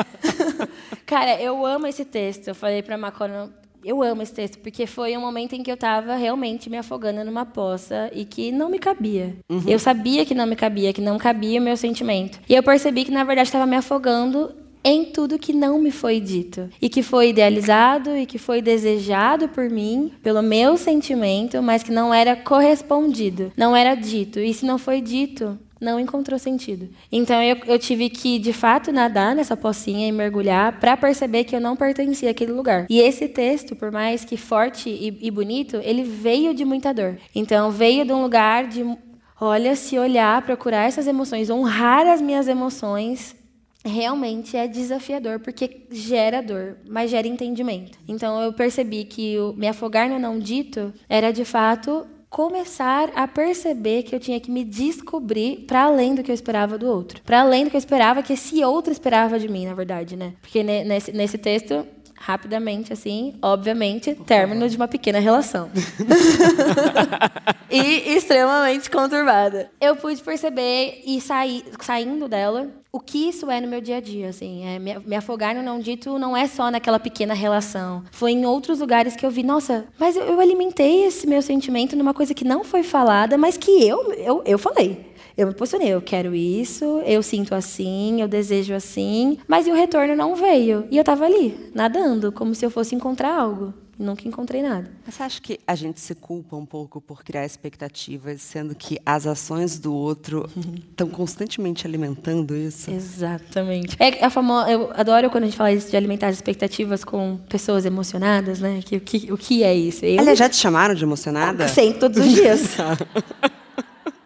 [1.07, 2.49] Cara, eu amo esse texto.
[2.49, 3.51] Eu falei pra Macona,
[3.83, 7.23] eu amo esse texto, porque foi um momento em que eu tava realmente me afogando
[7.23, 9.35] numa poça e que não me cabia.
[9.67, 12.39] Eu sabia que não me cabia, que não cabia o meu sentimento.
[12.47, 16.19] E eu percebi que, na verdade, estava me afogando em tudo que não me foi
[16.19, 16.69] dito.
[16.81, 21.91] E que foi idealizado e que foi desejado por mim, pelo meu sentimento, mas que
[21.91, 24.39] não era correspondido, não era dito.
[24.39, 26.87] E se não foi dito, não encontrou sentido.
[27.11, 31.55] Então eu, eu tive que, de fato, nadar nessa pocinha e mergulhar para perceber que
[31.55, 32.85] eu não pertencia àquele lugar.
[32.87, 37.17] E esse texto, por mais que forte e, e bonito, ele veio de muita dor.
[37.33, 38.85] Então veio de um lugar de,
[39.39, 43.35] olha, se olhar, procurar essas emoções, honrar as minhas emoções,
[43.83, 47.97] realmente é desafiador porque gera dor, mas gera entendimento.
[48.07, 54.03] Então eu percebi que me afogar no não dito era de fato começar a perceber
[54.03, 57.41] que eu tinha que me descobrir para além do que eu esperava do outro, para
[57.41, 60.33] além do que eu esperava que esse outro esperava de mim, na verdade, né?
[60.41, 65.69] Porque ne- nesse, nesse texto rapidamente assim, obviamente, término de uma pequena relação.
[67.69, 69.69] e extremamente conturbada.
[69.81, 74.01] Eu pude perceber e sair saindo dela o que isso é no meu dia a
[74.01, 78.03] dia, assim, é, me, afogar no não dito não é só naquela pequena relação.
[78.11, 81.95] Foi em outros lugares que eu vi, nossa, mas eu, eu alimentei esse meu sentimento
[81.95, 85.09] numa coisa que não foi falada, mas que eu, eu, eu falei.
[85.37, 90.13] Eu me posicionei, eu quero isso, eu sinto assim, eu desejo assim, mas o retorno
[90.13, 90.85] não veio.
[90.91, 93.73] E eu tava ali, nadando, como se eu fosse encontrar algo.
[94.01, 94.89] Nunca encontrei nada.
[95.05, 98.99] Mas você acha que a gente se culpa um pouco por criar expectativas, sendo que
[99.05, 100.49] as ações do outro
[100.89, 102.91] estão constantemente alimentando isso?
[102.91, 103.95] Exatamente.
[103.99, 107.37] É a famosa, eu adoro quando a gente fala isso de alimentar as expectativas com
[107.49, 108.81] pessoas emocionadas, né?
[108.83, 110.05] Que, o, que, o que é isso?
[110.05, 110.19] Eu...
[110.19, 111.67] Aliás, já te chamaram de emocionada?
[111.67, 112.75] Sim, todos os dias.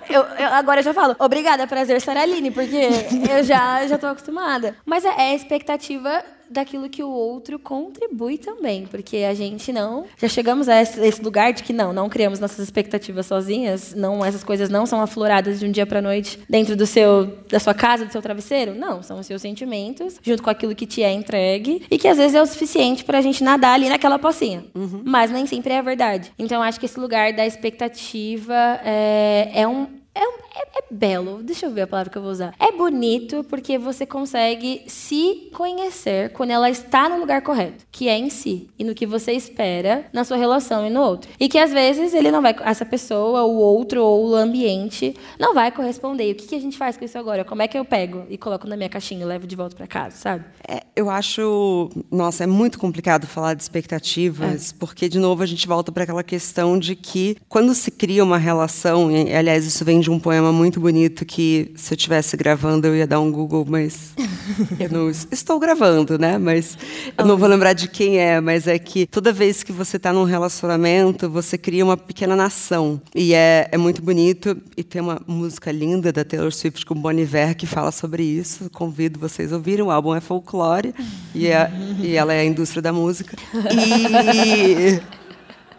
[0.09, 2.75] Eu, eu, agora eu já falo, obrigada, prazer, Saraline, porque
[3.29, 4.75] eu já já estou acostumada.
[4.85, 10.05] Mas é, é a expectativa daquilo que o outro contribui também, porque a gente não
[10.17, 14.43] já chegamos a esse lugar de que não, não criamos nossas expectativas sozinhas, não essas
[14.43, 18.05] coisas não são afloradas de um dia para noite dentro do seu da sua casa,
[18.05, 21.83] do seu travesseiro, não, são os seus sentimentos junto com aquilo que te é entregue
[21.89, 25.01] e que às vezes é o suficiente para a gente nadar ali naquela pocinha, uhum.
[25.05, 26.31] mas nem sempre é a verdade.
[26.37, 29.87] Então acho que esse lugar da expectativa é, é um
[30.55, 32.53] é, é, belo, deixa eu ver a palavra que eu vou usar.
[32.59, 38.17] É bonito porque você consegue se conhecer quando ela está no lugar correto, que é
[38.17, 41.29] em si, e no que você espera na sua relação e no outro.
[41.39, 45.53] E que às vezes ele não vai, essa pessoa, o outro ou o ambiente não
[45.53, 46.29] vai corresponder.
[46.29, 47.43] E o que, que a gente faz com isso agora?
[47.43, 49.87] Como é que eu pego e coloco na minha caixinha e levo de volta para
[49.87, 50.45] casa, sabe?
[50.67, 54.75] É, eu acho, nossa, é muito complicado falar de expectativas, é.
[54.79, 58.37] porque de novo a gente volta para aquela questão de que quando se cria uma
[58.37, 62.87] relação, e aliás isso vem de um poema muito bonito que, se eu estivesse gravando,
[62.87, 64.13] eu ia dar um Google, mas
[64.79, 66.37] eu não estou gravando, né?
[66.37, 66.77] Mas
[67.17, 70.13] eu não vou lembrar de quem é, mas é que toda vez que você está
[70.13, 73.01] num relacionamento, você cria uma pequena nação.
[73.13, 74.57] E é, é muito bonito.
[74.77, 78.69] E tem uma música linda da Taylor Swift com Bon Iver que fala sobre isso.
[78.71, 79.85] Convido vocês a ouvirem.
[79.85, 80.95] O álbum é folclore
[81.33, 83.35] e, é, e ela é a indústria da música.
[83.53, 85.01] E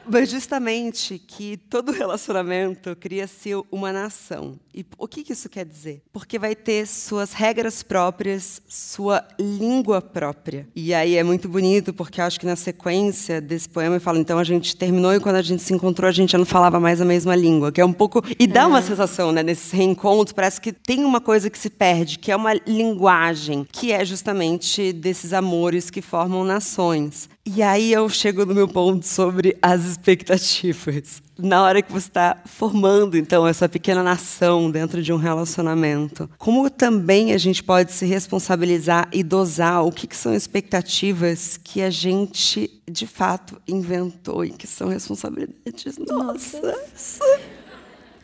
[0.09, 4.59] mas justamente que todo relacionamento cria-se uma nação.
[4.77, 6.03] E o que isso quer dizer?
[6.12, 10.69] Porque vai ter suas regras próprias, sua língua própria.
[10.77, 14.39] E aí é muito bonito, porque acho que na sequência desse poema eu falo, então
[14.39, 17.01] a gente terminou e quando a gente se encontrou a gente já não falava mais
[17.01, 20.61] a mesma língua, que é um pouco e dá uma sensação, né, nesses reencontros, parece
[20.61, 25.33] que tem uma coisa que se perde, que é uma linguagem, que é justamente desses
[25.33, 27.31] amores que formam nações.
[27.47, 31.23] E aí eu chego no meu ponto sobre as expectativas.
[31.38, 36.70] Na hora que você está formando, então, essa pequena nação dentro de um relacionamento, como
[36.70, 41.90] também a gente pode se responsabilizar e dosar o que, que são expectativas que a
[41.90, 46.62] gente, de fato, inventou e que são responsabilidades nossas?
[46.62, 47.25] Nossa.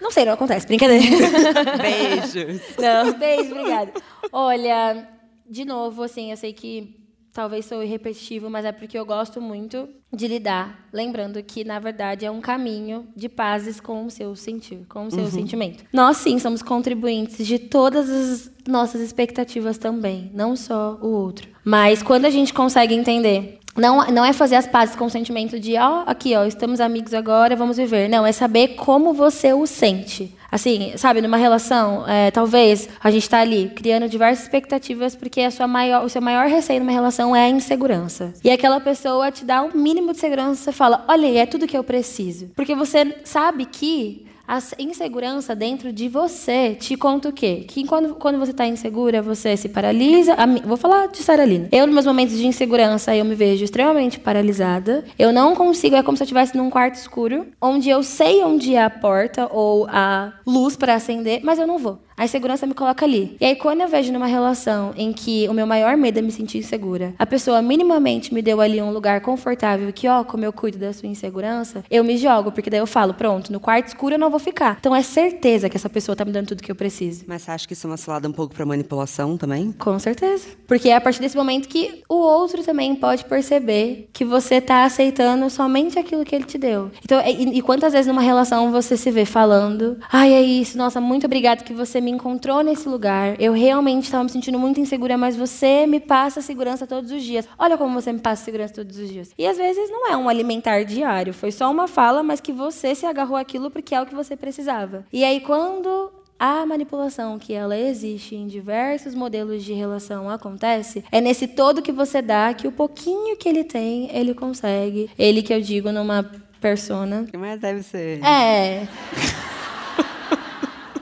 [0.01, 1.05] Não sei, não acontece, brincadeira.
[1.81, 2.63] Beijos.
[2.79, 3.93] Não, beijo, obrigada.
[4.33, 5.09] Olha,
[5.49, 7.02] de novo, assim, eu sei que
[7.33, 12.27] talvez sou repetitivo, mas é porque eu gosto muito de lidar, lembrando que na verdade
[12.27, 15.31] é um caminho de pazes com o seu sentir, com o seu uhum.
[15.31, 15.85] sentimento.
[15.93, 21.49] Nós sim somos contribuintes de todas as nossas expectativas também, não só o outro.
[21.65, 25.59] Mas quando a gente consegue entender não, não é fazer as pazes com o sentimento
[25.59, 28.09] de, ó, oh, aqui, ó, estamos amigos agora, vamos viver.
[28.09, 30.37] Não, é saber como você o sente.
[30.53, 35.51] Assim, sabe, numa relação, é, talvez a gente está ali criando diversas expectativas porque a
[35.51, 38.35] sua maior, o seu maior receio numa relação é a insegurança.
[38.45, 41.77] E aquela pessoa te dá um mínimo de segurança, você fala, olha, é tudo que
[41.77, 42.51] eu preciso.
[42.55, 47.65] Porque você sabe que a insegurança dentro de você te conta o quê?
[47.67, 50.37] Que quando, quando você está insegura, você se paralisa.
[50.67, 51.69] vou falar de Saralina.
[51.73, 55.07] Eu, nos meus momentos de insegurança, eu me vejo extremamente paralisada.
[55.19, 58.75] Eu não consigo, é como se eu estivesse num quarto escuro, onde eu sei onde
[58.75, 61.99] é a porta ou a luz para acender, mas eu não vou.
[62.17, 63.37] A insegurança me coloca ali.
[63.41, 66.31] E aí, quando eu vejo numa relação em que o meu maior medo é me
[66.31, 70.53] sentir insegura, a pessoa minimamente me deu ali um lugar confortável, que, ó, como eu
[70.53, 74.15] cuido da sua insegurança, eu me jogo, porque daí eu falo, pronto, no quarto escuro
[74.15, 74.77] eu não vou ficar.
[74.79, 77.25] Então é certeza que essa pessoa tá me dando tudo que eu preciso.
[77.27, 79.73] Mas você acha que isso é uma cilada um pouco pra manipulação também?
[79.73, 80.47] Com certeza.
[80.67, 84.85] Porque é a partir desse momento que o outro também pode perceber que você tá
[84.85, 86.91] aceitando somente aquilo que ele te deu.
[87.05, 91.01] Então, e, e quantas vezes numa relação você se vê falando, ai, é isso, nossa,
[91.01, 93.41] muito obrigada que você me encontrou nesse lugar.
[93.41, 97.49] Eu realmente estava me sentindo muito insegura, mas você me passa segurança todos os dias.
[97.59, 99.31] Olha como você me passa segurança todos os dias.
[99.37, 102.95] E às vezes não é um alimentar diário, foi só uma fala, mas que você
[102.95, 105.05] se agarrou aquilo porque é o que você precisava.
[105.13, 111.21] E aí quando a manipulação que ela existe em diversos modelos de relação acontece, é
[111.21, 115.09] nesse todo que você dá que o pouquinho que ele tem, ele consegue.
[115.17, 116.29] Ele que eu digo numa
[116.61, 117.27] persona.
[117.39, 118.21] Mas deve ser.
[118.25, 118.89] É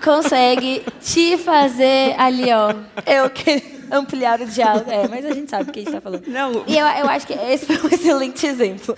[0.02, 2.74] consegue te fazer ali, ó.
[3.06, 4.90] Eu que ampliar o diálogo.
[4.90, 6.26] É, mas a gente sabe o que a gente está falando.
[6.26, 6.64] Não.
[6.66, 8.96] E eu, eu acho que esse foi um excelente exemplo.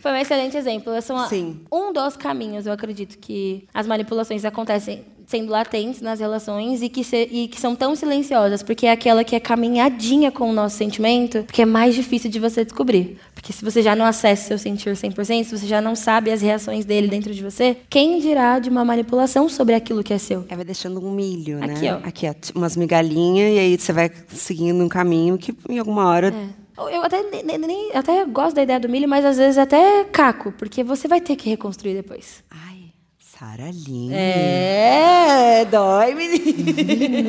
[0.00, 1.00] Foi um excelente exemplo.
[1.02, 1.60] São Sim.
[1.70, 7.04] um dos caminhos, eu acredito, que as manipulações acontecem sendo latentes nas relações e que,
[7.04, 10.76] se, e que são tão silenciosas, porque é aquela que é caminhadinha com o nosso
[10.78, 13.18] sentimento, que é mais difícil de você descobrir.
[13.34, 16.40] Porque se você já não acessa seu sentir 100%, se você já não sabe as
[16.40, 20.46] reações dele dentro de você, quem dirá de uma manipulação sobre aquilo que é seu?
[20.48, 21.94] É, vai deixando um milho, Aqui, né?
[21.94, 22.08] ó.
[22.08, 26.28] Aqui, ó, umas migalhinhas, e aí você vai seguindo um caminho que em alguma hora.
[26.28, 26.67] É.
[26.88, 30.52] Eu até, nem- nem- até gosto da ideia do milho, mas às vezes até caco,
[30.52, 32.44] porque você vai ter que reconstruir depois.
[32.50, 34.12] Ai, Sara Line.
[34.14, 36.64] É, dói, menino.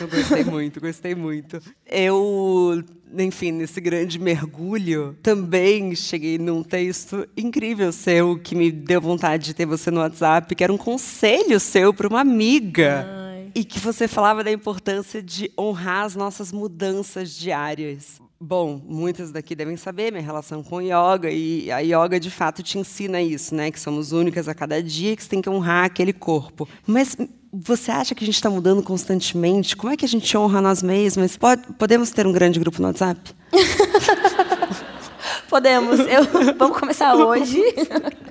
[0.00, 1.60] Eu gostei muito, gostei muito.
[1.86, 2.82] Eu,
[3.18, 9.54] enfim, nesse grande mergulho, também cheguei num texto incrível seu que me deu vontade de
[9.54, 13.06] ter você no WhatsApp, que era um conselho seu para uma amiga.
[13.54, 18.20] E que você falava da importância de honrar as nossas mudanças diárias.
[18.40, 22.78] Bom, muitas daqui devem saber minha relação com yoga e a yoga de fato te
[22.78, 23.70] ensina isso, né?
[23.70, 26.68] Que somos únicas a cada dia, que você tem que honrar aquele corpo.
[26.86, 27.16] Mas
[27.52, 29.74] você acha que a gente está mudando constantemente?
[29.76, 31.36] Como é que a gente honra nós mesmas?
[31.36, 33.20] Pode- podemos ter um grande grupo no WhatsApp?
[35.48, 35.98] Podemos.
[36.00, 36.24] Eu,
[36.56, 37.62] vamos começar hoje.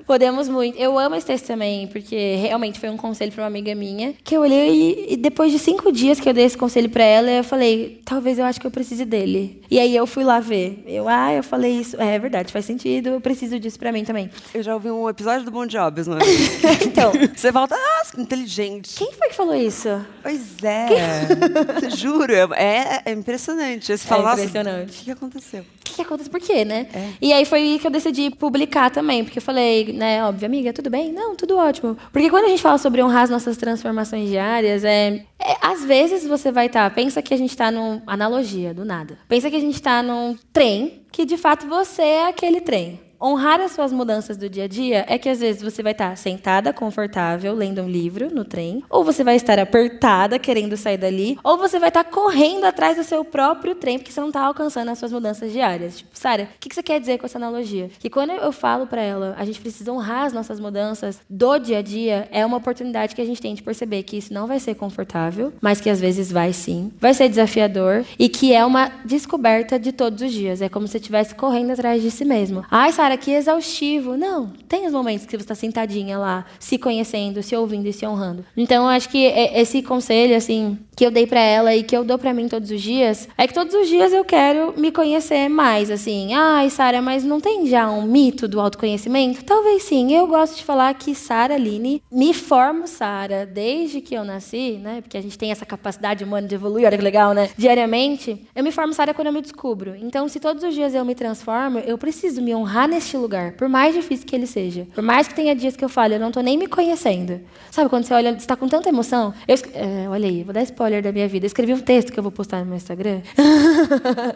[0.05, 0.77] Podemos muito.
[0.77, 4.35] Eu amo esse texto também, porque realmente foi um conselho para uma amiga minha, que
[4.37, 7.29] eu olhei e, e depois de cinco dias que eu dei esse conselho para ela,
[7.29, 9.61] eu falei, talvez eu acho que eu precise dele.
[9.69, 10.83] E aí eu fui lá ver.
[10.87, 11.99] Eu, ah, eu falei isso.
[11.99, 13.09] É, verdade, faz sentido.
[13.09, 14.29] Eu preciso disso para mim também.
[14.53, 16.21] Eu já ouvi um episódio do Bom Jobs, não é?
[16.85, 18.95] Então, Você volta, nossa, que inteligente.
[18.97, 19.89] quem foi que falou isso?
[20.23, 21.89] Pois é.
[21.95, 23.87] Juro, é, é impressionante.
[23.87, 24.89] Você fala, nossa, impressionante.
[24.89, 25.61] o que que aconteceu?
[25.61, 26.29] O que, que acontece?
[26.29, 26.87] Por quê, né?
[27.21, 30.89] E aí foi que eu decidi publicar também, porque eu falei, né, óbvio, amiga, tudo
[30.89, 31.11] bem?
[31.11, 31.97] Não, tudo ótimo.
[32.11, 36.25] Porque quando a gente fala sobre honrar as nossas transformações diárias, é, é, às vezes
[36.25, 39.17] você vai estar, pensa que a gente está num analogia do nada.
[39.27, 43.06] Pensa que a gente está num trem, que de fato você é aquele trem.
[43.19, 46.15] Honrar as suas mudanças do dia a dia é que às vezes você vai estar
[46.15, 51.37] sentada, confortável, lendo um livro no trem, ou você vai estar apertada, querendo sair dali,
[51.43, 54.89] ou você vai estar correndo atrás do seu próprio trem, porque você não está alcançando
[54.89, 55.97] as suas mudanças diárias.
[55.97, 57.89] Tipo, Sara, o que você quer dizer com essa analogia?
[57.99, 61.79] Que quando eu falo para ela, a gente precisa honrar as nossas mudanças do dia
[61.79, 64.59] a dia, é uma oportunidade que a gente tem de perceber que isso não vai
[64.59, 68.91] ser confortável, mas que às vezes vai sim, vai ser desafiador e que é uma
[69.03, 70.61] descoberta de todos os dias.
[70.61, 72.63] É como se você estivesse correndo atrás de si mesmo.
[72.69, 74.17] Ai, Sara, que exaustivo.
[74.17, 78.05] Não, tem os momentos que você está sentadinha lá, se conhecendo, se ouvindo e se
[78.05, 78.43] honrando.
[78.57, 81.95] Então, eu acho que é- esse conselho, assim, que eu dei para ela e que
[81.95, 84.91] eu dou para mim todos os dias, é que todos os dias eu quero me
[84.91, 86.33] conhecer mais, assim.
[86.33, 89.43] Ai, Sara, mas não tem já um mito do autoconhecimento?
[89.45, 90.11] Talvez sim.
[90.13, 95.01] Eu gosto de falar que Sara Aline me formo Sara desde que eu nasci, né?
[95.01, 97.49] Porque a gente tem essa capacidade humana de evoluir, olha que legal, né?
[97.55, 99.95] Diariamente, eu me formo Sara quando eu me descubro.
[99.95, 103.69] Então, se todos os dias eu me transformo, eu preciso me honrar neste lugar, por
[103.69, 104.87] mais difícil que ele seja.
[104.93, 107.39] Por mais que tenha dias que eu falo, eu não tô nem me conhecendo.
[107.71, 109.33] Sabe quando você olha, você tá com tanta emoção?
[109.47, 111.45] Eu, é, olha aí, vou dar spoiler da minha vida.
[111.45, 113.21] Eu escrevi um texto que eu vou postar no meu Instagram.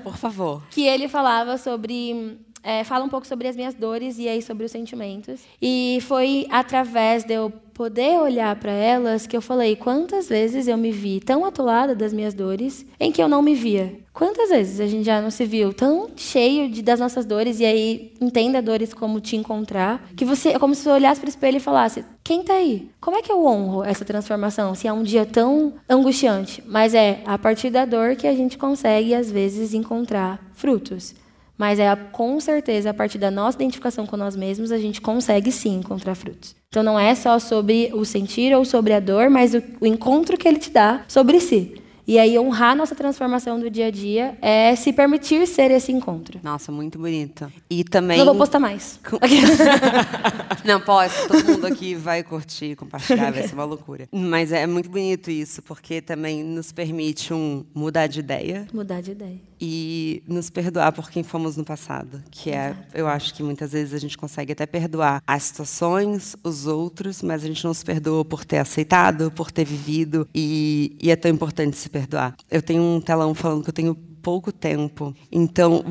[0.03, 0.62] Por favor.
[0.70, 2.39] que ele falava sobre.
[2.64, 5.41] É, fala um pouco sobre as minhas dores e aí sobre os sentimentos.
[5.62, 10.78] E foi através de eu poder olhar para elas que eu falei quantas vezes eu
[10.78, 13.99] me vi tão atolada das minhas dores em que eu não me via.
[14.14, 17.66] Quantas vezes a gente já não se viu tão cheio de, das nossas dores e
[17.66, 21.30] aí entenda dores como te encontrar, que você é como se você olhasse para o
[21.30, 22.91] espelho e falasse: quem tá aí?
[22.99, 26.62] Como é que eu honro essa transformação se é um dia tão angustiante?
[26.68, 31.16] Mas é a partir da dor que a gente consegue às vezes encontrar frutos.
[31.62, 35.51] Mas é com certeza a partir da nossa identificação com nós mesmos a gente consegue
[35.51, 36.55] sim encontrar frutos.
[36.70, 40.39] Então não é só sobre o sentir ou sobre a dor, mas o, o encontro
[40.39, 41.76] que ele te dá sobre si.
[42.07, 46.39] E aí honrar nossa transformação do dia a dia é se permitir ser esse encontro.
[46.41, 47.51] Nossa, muito bonito.
[47.70, 48.18] E também.
[48.18, 48.99] Não vou postar mais.
[50.64, 54.07] Não, pode, todo mundo aqui vai curtir, compartilhar, vai ser uma loucura.
[54.12, 59.12] Mas é muito bonito isso, porque também nos permite um mudar de ideia Mudar de
[59.12, 59.39] ideia.
[59.59, 63.93] e nos perdoar por quem fomos no passado, que é, eu acho que muitas vezes
[63.93, 68.24] a gente consegue até perdoar as situações, os outros, mas a gente não se perdoa
[68.24, 72.36] por ter aceitado, por ter vivido e, e é tão importante se perdoar.
[72.49, 75.84] Eu tenho um telão falando que eu tenho pouco tempo, então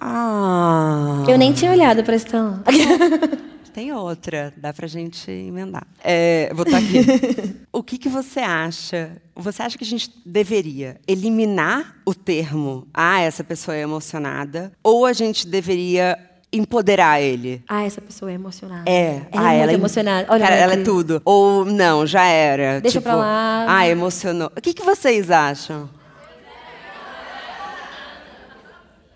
[0.00, 2.62] ah, Eu nem tinha olhado para esse telão.
[3.70, 5.86] tem outra, dá pra gente emendar.
[6.02, 6.98] É, vou botar aqui.
[7.72, 9.16] o que, que você acha?
[9.34, 14.72] Você acha que a gente deveria eliminar o termo ah, essa pessoa é emocionada?
[14.82, 16.18] Ou a gente deveria
[16.52, 17.62] empoderar ele?
[17.68, 18.90] Ah, essa pessoa é emocionada.
[18.90, 20.26] É, Ela ah, é muito ela emocionada.
[20.30, 21.22] Olha, cara, ela é tudo.
[21.24, 22.80] Ou não, já era.
[22.80, 23.66] Deixa tipo, pra lá.
[23.68, 24.50] Ah, emocionou.
[24.56, 25.88] O que, que vocês acham?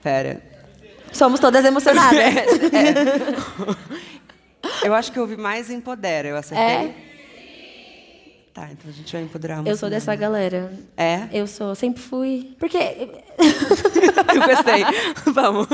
[0.02, 0.42] Pera.
[1.12, 2.18] Somos todas emocionadas.
[4.82, 6.64] Eu acho que eu ouvi mais empodera, eu acertei.
[6.64, 6.94] É?
[8.54, 10.72] Tá, então a gente vai empoderar uma Eu sou dessa galera.
[10.96, 11.28] É?
[11.32, 12.54] Eu sou, sempre fui.
[12.56, 12.78] Porque.
[14.34, 14.84] Eu gostei.
[15.32, 15.66] Vamos.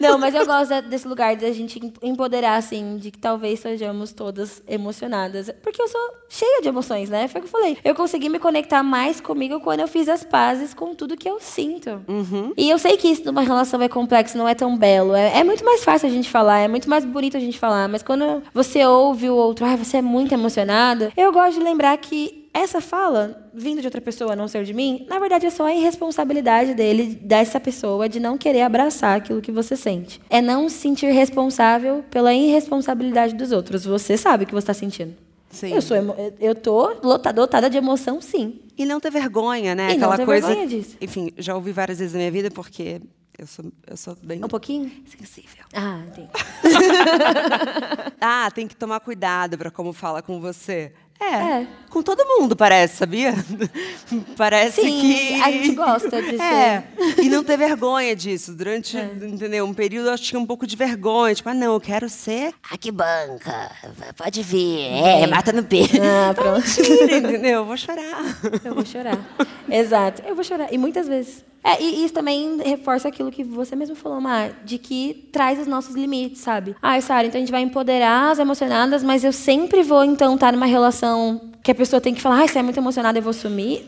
[0.00, 4.12] Não, mas eu gosto desse lugar da gente em- empoderar, assim, de que talvez sejamos
[4.12, 5.50] todas emocionadas.
[5.62, 7.28] Porque eu sou cheia de emoções, né?
[7.28, 7.78] Foi o que eu falei.
[7.84, 11.40] Eu consegui me conectar mais comigo quando eu fiz as pazes com tudo que eu
[11.40, 12.00] sinto.
[12.56, 15.14] E eu sei que isso numa relação é complexo, não é tão belo.
[15.14, 17.88] É, é muito mais fácil a gente falar, é muito mais bonito a gente falar.
[17.88, 21.97] Mas quando você ouve o outro, ah, você é muito emocionada, eu gosto de lembrar
[21.98, 25.50] que essa fala, vindo de outra pessoa, a não ser de mim, na verdade é
[25.50, 30.20] só a irresponsabilidade dele, dessa pessoa, de não querer abraçar aquilo que você sente.
[30.30, 33.84] É não se sentir responsável pela irresponsabilidade dos outros.
[33.84, 35.14] Você sabe o que você está sentindo.
[35.50, 35.72] Sim.
[35.74, 35.96] Eu, sou
[36.40, 36.94] eu tô
[37.34, 38.60] dotada de emoção, sim.
[38.76, 39.84] E não ter vergonha, né?
[39.94, 40.46] E não Aquela ter coisa.
[40.48, 40.96] vergonha disso.
[41.00, 43.00] Enfim, já ouvi várias vezes na minha vida porque
[43.38, 44.90] eu sou, eu sou bem Um pouquinho?
[45.06, 45.64] sensível.
[45.74, 46.28] Ah, entendi.
[48.20, 50.92] Ah, tem que tomar cuidado para como fala com você.
[51.20, 51.66] É, É.
[51.90, 53.32] Com todo mundo, parece, sabia?
[54.36, 55.40] parece Sim, que.
[55.42, 56.84] a gente gosta de É.
[57.22, 58.52] E não ter vergonha disso.
[58.54, 59.64] Durante, entendeu?
[59.64, 61.34] Um período eu tinha um pouco de vergonha.
[61.34, 62.52] Tipo, ah, não, eu quero ser.
[62.70, 63.70] Ah, que banca.
[64.18, 64.80] Pode vir.
[64.92, 65.96] É, mata no peito.
[66.00, 66.60] Ah, pronto.
[66.66, 67.60] Mentira, entendeu?
[67.60, 68.38] Eu vou chorar.
[68.62, 69.18] Eu vou chorar.
[69.70, 70.22] Exato.
[70.26, 70.72] Eu vou chorar.
[70.72, 71.42] E muitas vezes.
[71.64, 75.66] É, e isso também reforça aquilo que você mesmo falou, Mar, de que traz os
[75.66, 76.74] nossos limites, sabe?
[76.80, 80.52] Ai, Sara, então a gente vai empoderar as emocionadas, mas eu sempre vou, então, estar
[80.52, 81.07] numa relação
[81.62, 83.84] que a pessoa tem que falar, ai, você é muito emocionada, eu vou sumir.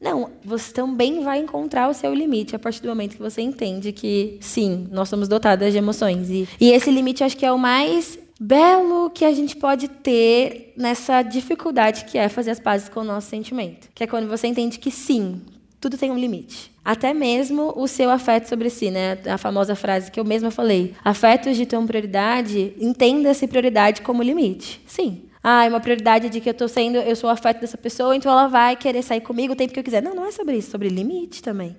[0.00, 3.92] Não, você também vai encontrar o seu limite a partir do momento que você entende
[3.92, 6.28] que, sim, nós somos dotadas de emoções.
[6.30, 10.74] E, e esse limite acho que é o mais belo que a gente pode ter
[10.76, 13.88] nessa dificuldade que é fazer as pazes com o nosso sentimento.
[13.94, 15.40] Que é quando você entende que, sim,
[15.80, 16.72] tudo tem um limite.
[16.84, 19.18] Até mesmo o seu afeto sobre si, né?
[19.26, 20.94] A famosa frase que eu mesma falei.
[21.02, 24.82] Afetos de tua prioridade, entenda-se prioridade como limite.
[24.86, 25.22] Sim.
[25.46, 28.16] Ah, é uma prioridade de que eu tô sendo, eu sou o afeto dessa pessoa,
[28.16, 30.02] então ela vai querer sair comigo o tempo que eu quiser.
[30.02, 31.76] Não, não é sobre isso, é sobre limite também.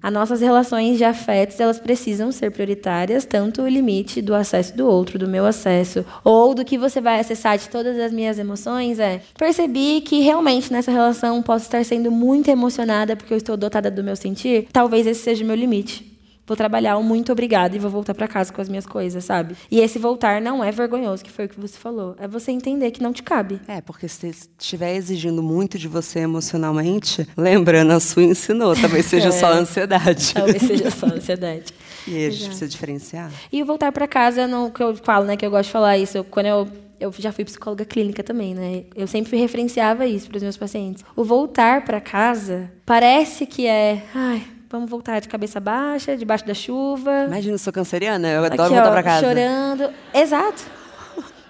[0.00, 4.86] As nossas relações de afetos, elas precisam ser prioritárias, tanto o limite do acesso do
[4.86, 9.00] outro, do meu acesso, ou do que você vai acessar de todas as minhas emoções,
[9.00, 13.90] é percebi que realmente nessa relação posso estar sendo muito emocionada porque eu estou dotada
[13.90, 14.68] do meu sentir.
[14.72, 16.11] Talvez esse seja o meu limite.
[16.46, 19.54] Vou trabalhar um muito obrigada e vou voltar para casa com as minhas coisas, sabe?
[19.70, 22.16] E esse voltar não é vergonhoso, que foi o que você falou.
[22.18, 23.60] É você entender que não te cabe.
[23.68, 29.30] É, porque se estiver exigindo muito de você emocionalmente, lembrando, a sua ensinou, talvez seja
[29.32, 29.58] só É.
[29.58, 30.34] ansiedade.
[30.34, 31.72] Talvez seja só ansiedade.
[32.06, 32.46] E aí a gente Exato.
[32.48, 33.30] precisa diferenciar.
[33.52, 35.96] E o voltar para casa, no, que eu falo, né, que eu gosto de falar
[35.98, 36.68] isso, eu- quando eu
[37.00, 38.84] eu já fui psicóloga clínica também, né?
[38.94, 41.04] Eu sempre referenciava isso para os meus pacientes.
[41.16, 44.40] O voltar para casa parece que é, ai,
[44.72, 47.26] vamos voltar de cabeça baixa, debaixo da chuva.
[47.26, 49.26] Imagina, eu sou canceriana, eu adoro Aqui, voltar ó, pra casa.
[49.26, 49.90] Chorando.
[50.14, 50.62] Exato.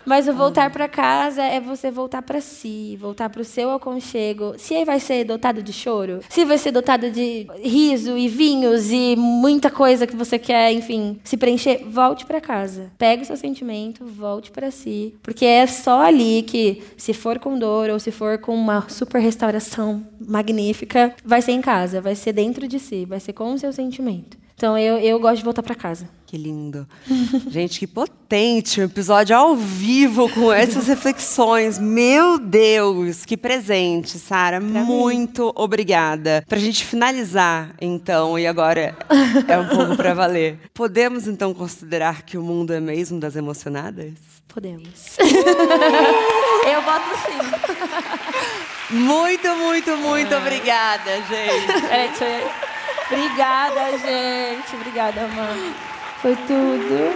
[0.04, 4.54] Mas o voltar para casa é você voltar para si, voltar para o seu aconchego.
[4.58, 8.90] Se aí vai ser dotado de choro, se vai ser dotado de riso e vinhos
[8.90, 12.90] e muita coisa que você quer, enfim, se preencher, volte para casa.
[12.98, 17.58] Pegue o seu sentimento, volte para si, porque é só ali que, se for com
[17.58, 22.32] dor ou se for com uma super restauração magnífica, vai ser em casa, vai ser
[22.32, 24.42] dentro de si, vai ser com o seu sentimento.
[24.62, 26.08] Então eu, eu gosto de voltar para casa.
[26.24, 26.86] Que lindo.
[27.50, 28.80] Gente, que potente.
[28.80, 31.80] Um episódio ao vivo com essas reflexões.
[31.80, 34.60] Meu Deus, que presente, Sara.
[34.60, 36.44] Muito obrigada.
[36.48, 38.96] Pra gente finalizar, então, e agora
[39.48, 40.60] é um pouco pra valer.
[40.72, 44.12] Podemos, então, considerar que o mundo é mesmo das emocionadas?
[44.46, 45.16] Podemos.
[45.18, 48.94] eu voto sim.
[48.94, 51.80] Muito, muito, muito obrigada, gente.
[51.80, 52.71] Peraí, deixa eu...
[53.12, 54.74] Obrigada, gente.
[54.74, 55.74] Obrigada, mãe.
[56.22, 57.12] Foi tudo.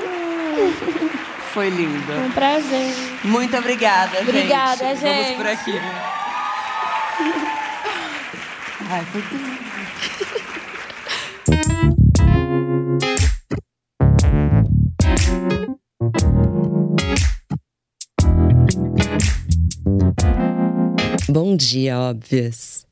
[1.55, 2.05] Foi lindo.
[2.05, 2.95] Foi um prazer.
[3.25, 4.29] Muito obrigada, gente.
[4.29, 5.37] Obrigada, Vamos gente.
[5.37, 5.81] por aqui.
[8.91, 9.57] Ai, foi tudo.
[21.31, 22.86] Bom dia, óbvias.